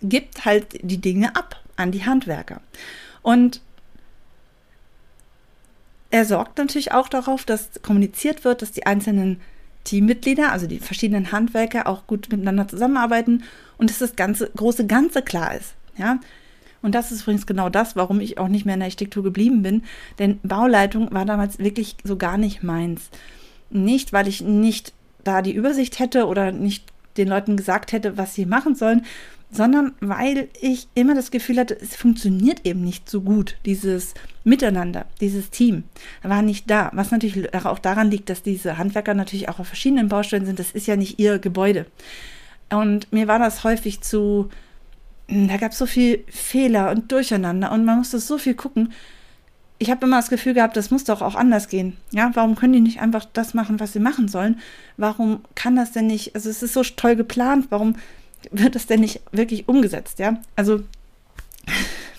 gibt 0.09 0.45
halt 0.45 0.67
die 0.83 1.01
Dinge 1.01 1.35
ab 1.37 1.61
an 1.77 1.93
die 1.93 2.05
Handwerker. 2.05 2.61
Und 3.23 3.61
er 6.11 6.25
sorgt 6.25 6.59
natürlich 6.59 6.93
auch 6.93 7.09
darauf, 7.09 7.45
dass 7.45 7.83
kommuniziert 7.83 8.45
wird, 8.45 8.63
dass 8.63 8.71
die 8.71 8.87
einzelnen 8.87 9.41
Teammitglieder, 9.83 10.53
also 10.53 10.67
die 10.67 10.79
verschiedenen 10.79 11.33
Handwerker, 11.33 11.87
auch 11.87 12.07
gut 12.07 12.29
miteinander 12.31 12.69
zusammenarbeiten 12.69 13.45
und 13.77 13.91
dass 13.91 13.99
das 13.99 14.17
ganze, 14.17 14.51
große 14.57 14.87
Ganze 14.87 15.23
klar 15.23 15.55
ist. 15.55 15.75
Ja, 15.97 16.21
und 16.83 16.95
das 16.95 17.13
ist 17.13 17.23
übrigens 17.23 17.47
genau 17.47 17.71
das, 17.71 17.97
warum 17.97 18.21
ich 18.21 18.39
auch 18.39 18.49
nicht 18.49 18.67
mehr 18.67 18.75
in 18.75 18.81
der 18.81 18.87
Architektur 18.87 19.23
geblieben 19.23 19.63
bin. 19.63 19.83
Denn 20.19 20.39
Bauleitung 20.43 21.13
war 21.13 21.25
damals 21.25 21.59
wirklich 21.59 21.97
so 22.05 22.17
gar 22.17 22.37
nicht 22.37 22.63
meins. 22.63 23.09
Nicht, 23.71 24.13
weil 24.13 24.29
ich 24.29 24.43
nicht 24.43 24.93
da 25.25 25.41
die 25.41 25.55
Übersicht 25.55 25.99
hätte 25.99 26.27
oder 26.27 26.53
nicht 26.53 26.85
den 27.17 27.29
Leuten 27.29 27.57
gesagt 27.57 27.93
hätte, 27.93 28.19
was 28.19 28.35
sie 28.35 28.45
machen 28.45 28.75
sollen, 28.75 29.07
sondern 29.51 29.93
weil 30.01 30.49
ich 30.61 30.89
immer 30.95 31.15
das 31.15 31.31
Gefühl 31.31 31.59
hatte, 31.59 31.79
es 31.81 31.95
funktioniert 31.95 32.67
eben 32.67 32.83
nicht 32.83 33.09
so 33.09 33.21
gut, 33.21 33.57
dieses 33.65 34.15
Miteinander, 34.43 35.07
dieses 35.21 35.51
Team 35.51 35.85
war 36.23 36.43
nicht 36.43 36.69
da. 36.69 36.91
Was 36.93 37.11
natürlich 37.11 37.55
auch 37.55 37.79
daran 37.79 38.11
liegt, 38.11 38.31
dass 38.31 38.43
diese 38.43 38.79
Handwerker 38.79 39.15
natürlich 39.15 39.49
auch 39.49 39.61
auf 39.61 39.69
verschiedenen 39.69 40.09
Baustellen 40.09 40.47
sind. 40.47 40.59
Das 40.59 40.73
ist 40.73 40.87
ja 40.87 40.97
nicht 40.97 41.19
ihr 41.19 41.39
Gebäude. 41.39 41.87
Und 42.71 43.13
mir 43.13 43.29
war 43.29 43.39
das 43.39 43.63
häufig 43.65 44.01
zu 44.01 44.51
da 45.29 45.57
gab 45.57 45.73
es 45.73 45.79
so 45.79 45.87
viel 45.87 46.25
Fehler 46.29 46.91
und 46.91 47.11
Durcheinander 47.11 47.73
und 47.73 47.85
man 47.85 47.99
musste 47.99 48.19
so 48.19 48.39
viel 48.39 48.55
gucken. 48.55 48.93
Ich 49.79 49.91
habe 49.91 50.07
immer 50.07 50.17
das 50.17 50.31
Gefühl 50.31 50.55
gehabt, 50.55 50.77
das 50.77 50.91
muss 50.91 51.05
doch 51.05 51.21
auch 51.21 51.35
anders 51.35 51.69
gehen. 51.69 51.97
Ja, 52.13 52.31
warum 52.35 52.55
können 52.55 52.75
die 52.75 52.81
nicht 52.81 53.01
einfach 53.01 53.25
das 53.33 53.55
machen, 53.55 53.81
was 53.81 53.93
sie 53.93 54.01
machen 54.01 54.29
sollen? 54.29 54.61
Warum 54.97 55.41
kann 55.55 55.77
das 55.77 55.93
denn 55.93 56.07
nicht? 56.07 56.35
Also 56.35 56.49
es 56.49 56.63
ist 56.63 56.75
so 56.75 56.83
toll 56.83 57.17
geplant. 57.17 57.67
Warum 57.71 57.97
wird 58.53 58.75
das 58.75 58.87
denn 58.87 59.01
nicht 59.01 59.21
wirklich 59.33 59.69
umgesetzt? 59.69 60.19
Ja, 60.19 60.41
also 60.57 60.81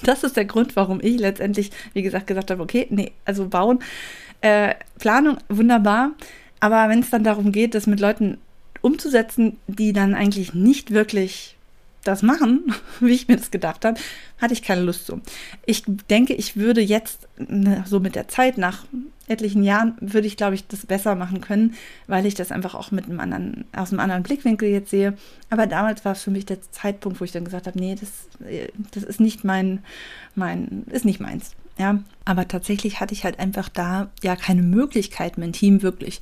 das 0.03 0.23
ist 0.23 0.37
der 0.37 0.45
Grund, 0.45 0.75
warum 0.75 0.99
ich 1.01 1.19
letztendlich, 1.19 1.71
wie 1.93 2.01
gesagt, 2.01 2.27
gesagt 2.27 2.51
habe, 2.51 2.61
okay, 2.61 2.87
nee, 2.89 3.11
also 3.25 3.47
bauen, 3.47 3.79
äh, 4.41 4.75
Planung 4.99 5.37
wunderbar, 5.49 6.11
aber 6.59 6.89
wenn 6.89 6.99
es 6.99 7.09
dann 7.09 7.23
darum 7.23 7.51
geht, 7.51 7.75
das 7.75 7.87
mit 7.87 7.99
Leuten 7.99 8.37
umzusetzen, 8.81 9.57
die 9.67 9.93
dann 9.93 10.13
eigentlich 10.13 10.53
nicht 10.53 10.91
wirklich 10.91 11.54
das 12.07 12.21
machen, 12.21 12.73
wie 12.99 13.11
ich 13.11 13.27
mir 13.27 13.37
das 13.37 13.51
gedacht 13.51 13.85
habe, 13.85 13.99
hatte 14.39 14.53
ich 14.53 14.61
keine 14.61 14.81
Lust 14.81 15.05
zu. 15.05 15.21
Ich 15.65 15.83
denke, 16.09 16.33
ich 16.33 16.55
würde 16.55 16.81
jetzt 16.81 17.27
ne, 17.37 17.83
so 17.87 17.99
mit 17.99 18.15
der 18.15 18.27
Zeit, 18.27 18.57
nach 18.57 18.85
etlichen 19.27 19.63
Jahren, 19.63 19.95
würde 19.99 20.27
ich, 20.27 20.37
glaube 20.37 20.55
ich, 20.55 20.67
das 20.67 20.85
besser 20.85 21.15
machen 21.15 21.41
können, 21.41 21.73
weil 22.07 22.25
ich 22.25 22.35
das 22.35 22.51
einfach 22.51 22.75
auch 22.75 22.91
mit 22.91 23.05
einem 23.05 23.19
anderen, 23.19 23.65
aus 23.75 23.91
einem 23.91 23.99
anderen 23.99 24.23
Blickwinkel 24.23 24.69
jetzt 24.69 24.91
sehe. 24.91 25.17
Aber 25.49 25.67
damals 25.67 26.05
war 26.05 26.11
es 26.11 26.21
für 26.21 26.31
mich 26.31 26.45
der 26.45 26.61
Zeitpunkt, 26.61 27.19
wo 27.19 27.25
ich 27.25 27.31
dann 27.31 27.45
gesagt 27.45 27.67
habe, 27.67 27.79
nee, 27.79 27.95
das, 27.99 28.27
das 28.91 29.03
ist 29.03 29.19
nicht 29.19 29.43
mein, 29.43 29.83
mein, 30.35 30.83
ist 30.91 31.05
nicht 31.05 31.19
meins. 31.19 31.55
Ja, 31.77 31.99
aber 32.23 32.47
tatsächlich 32.47 33.01
hatte 33.01 33.13
ich 33.13 33.25
halt 33.25 33.39
einfach 33.39 33.67
da 33.67 34.09
ja 34.23 34.37
keine 34.37 34.61
Möglichkeit, 34.61 35.37
mein 35.37 35.51
Team 35.51 35.81
wirklich 35.81 36.21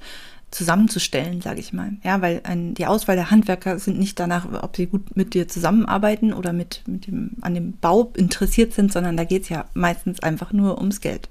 zusammenzustellen, 0.54 1.42
sage 1.42 1.60
ich 1.60 1.74
mal. 1.74 1.94
Ja, 2.04 2.22
weil 2.22 2.42
ein, 2.44 2.76
die 2.76 2.86
Auswahl 2.86 3.16
der 3.16 3.32
Handwerker 3.32 3.80
sind 3.80 3.98
nicht 3.98 4.20
danach, 4.20 4.48
ob 4.62 4.76
sie 4.76 4.86
gut 4.86 5.16
mit 5.16 5.34
dir 5.34 5.48
zusammenarbeiten 5.48 6.34
oder 6.34 6.54
mit, 6.54 6.84
mit 6.86 7.08
dem, 7.08 7.32
an 7.42 7.56
dem 7.56 7.74
Bau 7.74 8.12
interessiert 8.16 8.74
sind, 8.74 8.94
sondern 8.94 9.18
da 9.18 9.24
geht 9.24 9.44
es 9.44 9.50
ja 9.50 9.66
meistens 9.74 10.22
einfach 10.22 10.54
nur 10.54 10.78
ums 10.78 11.02
Geld. 11.02 11.28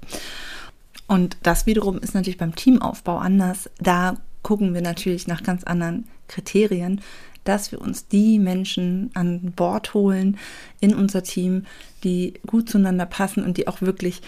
Und 1.07 1.37
das 1.43 1.65
wiederum 1.65 1.99
ist 1.99 2.15
natürlich 2.15 2.37
beim 2.37 2.55
Teamaufbau 2.55 3.17
anders. 3.17 3.69
Da 3.79 4.17
gucken 4.41 4.73
wir 4.73 4.81
natürlich 4.81 5.27
nach 5.27 5.43
ganz 5.43 5.63
anderen 5.63 6.05
Kriterien, 6.27 7.01
dass 7.43 7.71
wir 7.71 7.81
uns 7.81 8.07
die 8.07 8.39
Menschen 8.39 9.11
an 9.13 9.53
Bord 9.55 9.93
holen 9.93 10.37
in 10.79 10.95
unser 10.95 11.23
Team, 11.23 11.65
die 12.03 12.33
gut 12.45 12.69
zueinander 12.69 13.05
passen 13.05 13.43
und 13.43 13.57
die 13.57 13.67
auch 13.67 13.81
wirklich 13.81 14.21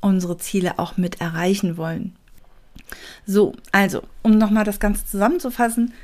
unsere 0.00 0.38
Ziele 0.38 0.78
auch 0.78 0.96
mit 0.96 1.20
erreichen 1.20 1.76
wollen. 1.76 2.16
So, 3.26 3.54
also, 3.72 4.02
um 4.22 4.38
nochmal 4.38 4.64
das 4.64 4.80
Ganze 4.80 5.06
zusammenzufassen, 5.06 5.94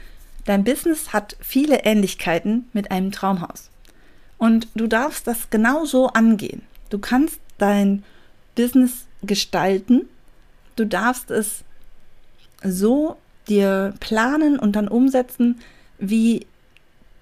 dein 0.45 0.65
Business 0.65 1.13
hat 1.13 1.37
viele 1.41 1.85
Ähnlichkeiten 1.85 2.69
mit 2.73 2.91
einem 2.91 3.13
Traumhaus. 3.13 3.71
Und 4.39 4.69
du 4.75 4.87
darfst 4.87 5.27
das 5.27 5.51
genauso 5.51 6.09
angehen. 6.09 6.63
Du 6.91 6.99
kannst 6.99 7.41
dein 7.59 8.05
Business 8.55 9.07
gestalten. 9.23 10.09
Du 10.77 10.85
darfst 10.85 11.31
es 11.31 11.65
so 12.63 13.17
dir 13.49 13.95
planen 14.01 14.59
und 14.59 14.77
dann 14.77 14.89
umsetzen, 14.89 15.61
wie 15.99 16.47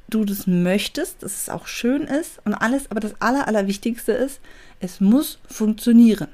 du 0.09 0.25
das 0.25 0.47
möchtest, 0.47 1.23
dass 1.23 1.43
es 1.43 1.49
auch 1.49 1.67
schön 1.67 2.03
ist 2.03 2.41
und 2.45 2.55
alles, 2.55 2.91
aber 2.91 3.01
das 3.01 3.21
Aller, 3.21 3.49
Allerwichtigste 3.49 4.13
ist, 4.13 4.41
es 4.81 5.01
muss 5.01 5.39
funktionieren. 5.49 6.29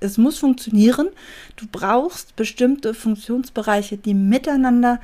Es 0.00 0.18
muss 0.18 0.38
funktionieren. 0.38 1.08
Du 1.56 1.66
brauchst 1.70 2.36
bestimmte 2.36 2.94
Funktionsbereiche, 2.94 3.96
die 3.96 4.14
miteinander 4.14 5.00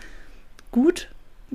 gut 0.71 1.09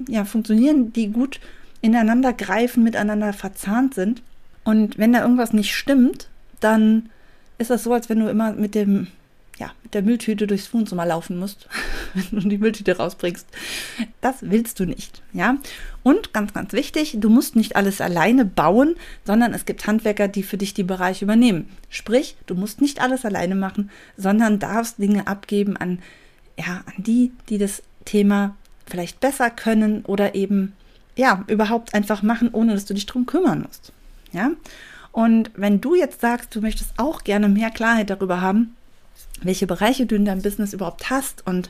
ja, 0.08 0.26
funktionieren, 0.26 0.94
die 0.94 1.08
gut 1.10 1.40
ineinander 1.82 2.34
greifen, 2.34 2.84
miteinander 2.84 3.34
verzahnt 3.34 3.94
sind. 3.94 4.22
Und 4.64 4.98
wenn 4.98 5.14
da 5.14 5.22
irgendwas 5.22 5.54
nicht 5.54 5.74
stimmt, 5.76 6.30
dann 6.60 7.10
ist 7.58 7.70
das 7.70 7.84
so, 7.84 7.94
als 7.94 8.10
wenn 8.10 8.20
du 8.20 8.30
immer 8.30 8.54
mit 8.54 8.76
dem 8.76 9.08
ja, 9.60 9.72
mit 9.84 9.94
der 9.94 10.02
Mülltüte 10.02 10.48
durchs 10.48 10.74
Wohnzimmer 10.74 11.06
laufen 11.06 11.38
musst, 11.38 11.68
wenn 12.14 12.40
du 12.40 12.48
die 12.48 12.58
Mülltüte 12.58 12.98
rausbringst. 12.98 13.46
Das 14.22 14.38
willst 14.42 14.80
du 14.80 14.86
nicht, 14.86 15.22
ja? 15.34 15.58
Und 16.02 16.34
ganz, 16.34 16.54
ganz 16.54 16.72
wichtig, 16.72 17.18
du 17.20 17.30
musst 17.30 17.58
nicht 17.58 17.76
alles 17.76 18.00
alleine 18.00 18.46
bauen, 18.46 18.96
sondern 19.26 19.54
es 19.54 19.66
gibt 19.66 19.86
Handwerker, 19.86 20.30
die 20.30 20.44
für 20.44 20.58
dich 20.58 20.74
die 20.74 20.84
Bereiche 20.84 21.26
übernehmen. 21.26 21.70
Sprich, 21.90 22.38
du 22.46 22.56
musst 22.56 22.80
nicht 22.80 23.02
alles 23.02 23.26
alleine 23.26 23.56
machen, 23.56 23.92
sondern 24.16 24.60
darfst 24.60 24.98
Dinge 24.98 25.28
abgeben 25.28 25.76
an, 25.76 26.00
ja, 26.58 26.84
an 26.86 27.04
die, 27.04 27.34
die 27.50 27.58
das 27.58 27.84
Thema 28.06 28.56
vielleicht 28.88 29.20
besser 29.20 29.50
können 29.50 30.04
oder 30.06 30.36
eben 30.36 30.74
ja, 31.16 31.44
überhaupt 31.48 31.94
einfach 31.94 32.24
machen, 32.24 32.50
ohne 32.54 32.74
dass 32.74 32.86
du 32.86 32.94
dich 32.94 33.06
drum 33.06 33.26
kümmern 33.26 33.64
musst. 33.68 33.92
Ja? 34.32 34.52
Und 35.12 35.52
wenn 35.56 35.82
du 35.82 35.96
jetzt 35.96 36.22
sagst, 36.22 36.56
du 36.56 36.62
möchtest 36.62 36.94
auch 36.98 37.26
gerne 37.26 37.50
mehr 37.50 37.72
Klarheit 37.72 38.10
darüber 38.10 38.42
haben, 38.42 38.76
welche 39.42 39.68
Bereiche 39.68 40.06
du 40.06 40.16
in 40.16 40.26
deinem 40.26 40.42
Business 40.42 40.74
überhaupt 40.74 41.10
hast 41.10 41.46
und 41.46 41.70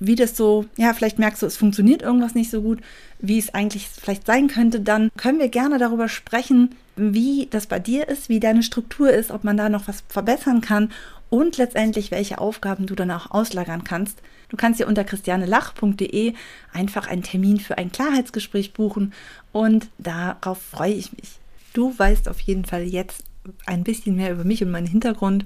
wie 0.00 0.14
das 0.14 0.36
so, 0.36 0.66
ja, 0.76 0.92
vielleicht 0.92 1.18
merkst 1.18 1.42
du, 1.42 1.46
es 1.46 1.56
funktioniert 1.56 2.02
irgendwas 2.02 2.34
nicht 2.34 2.50
so 2.50 2.62
gut, 2.62 2.80
wie 3.18 3.38
es 3.38 3.52
eigentlich 3.52 3.88
vielleicht 3.88 4.26
sein 4.26 4.46
könnte, 4.48 4.80
dann 4.80 5.10
können 5.16 5.40
wir 5.40 5.48
gerne 5.48 5.78
darüber 5.78 6.08
sprechen, 6.08 6.76
wie 6.94 7.48
das 7.50 7.66
bei 7.66 7.80
dir 7.80 8.08
ist, 8.08 8.28
wie 8.28 8.40
deine 8.40 8.62
Struktur 8.62 9.10
ist, 9.10 9.30
ob 9.30 9.42
man 9.44 9.56
da 9.56 9.68
noch 9.68 9.88
was 9.88 10.04
verbessern 10.08 10.60
kann 10.60 10.92
und 11.30 11.56
letztendlich, 11.56 12.10
welche 12.10 12.38
Aufgaben 12.38 12.86
du 12.86 12.94
dann 12.94 13.10
auch 13.10 13.30
auslagern 13.30 13.84
kannst. 13.84 14.22
Du 14.48 14.56
kannst 14.56 14.80
dir 14.80 14.86
unter 14.86 15.04
christianelach.de 15.04 16.34
einfach 16.72 17.08
einen 17.08 17.22
Termin 17.22 17.60
für 17.60 17.76
ein 17.76 17.92
Klarheitsgespräch 17.92 18.72
buchen 18.72 19.12
und 19.52 19.88
darauf 19.98 20.62
freue 20.62 20.94
ich 20.94 21.12
mich. 21.12 21.38
Du 21.74 21.96
weißt 21.96 22.28
auf 22.28 22.40
jeden 22.40 22.64
Fall 22.64 22.84
jetzt 22.84 23.24
ein 23.66 23.84
bisschen 23.84 24.16
mehr 24.16 24.32
über 24.32 24.44
mich 24.44 24.62
und 24.62 24.70
meinen 24.70 24.86
Hintergrund 24.86 25.44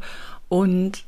und 0.53 1.05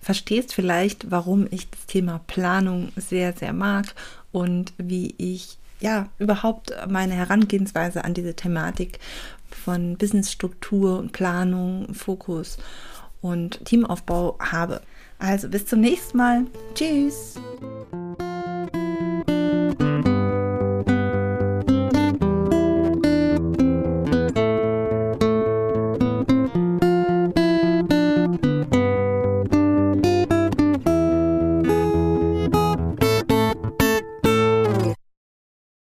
verstehst 0.00 0.54
vielleicht, 0.54 1.10
warum 1.10 1.48
ich 1.50 1.68
das 1.68 1.86
Thema 1.86 2.20
Planung 2.28 2.92
sehr, 2.94 3.32
sehr 3.32 3.52
mag 3.52 3.86
und 4.30 4.72
wie 4.78 5.12
ich 5.18 5.58
ja 5.80 6.08
überhaupt 6.20 6.72
meine 6.88 7.14
Herangehensweise 7.14 8.04
an 8.04 8.14
diese 8.14 8.34
Thematik 8.34 9.00
von 9.50 9.96
Businessstruktur, 9.96 11.08
Planung, 11.10 11.94
Fokus 11.94 12.58
und 13.22 13.64
Teamaufbau 13.64 14.38
habe. 14.38 14.82
Also 15.18 15.48
bis 15.48 15.66
zum 15.66 15.80
nächsten 15.80 16.18
Mal. 16.18 16.46
Tschüss. 16.76 17.34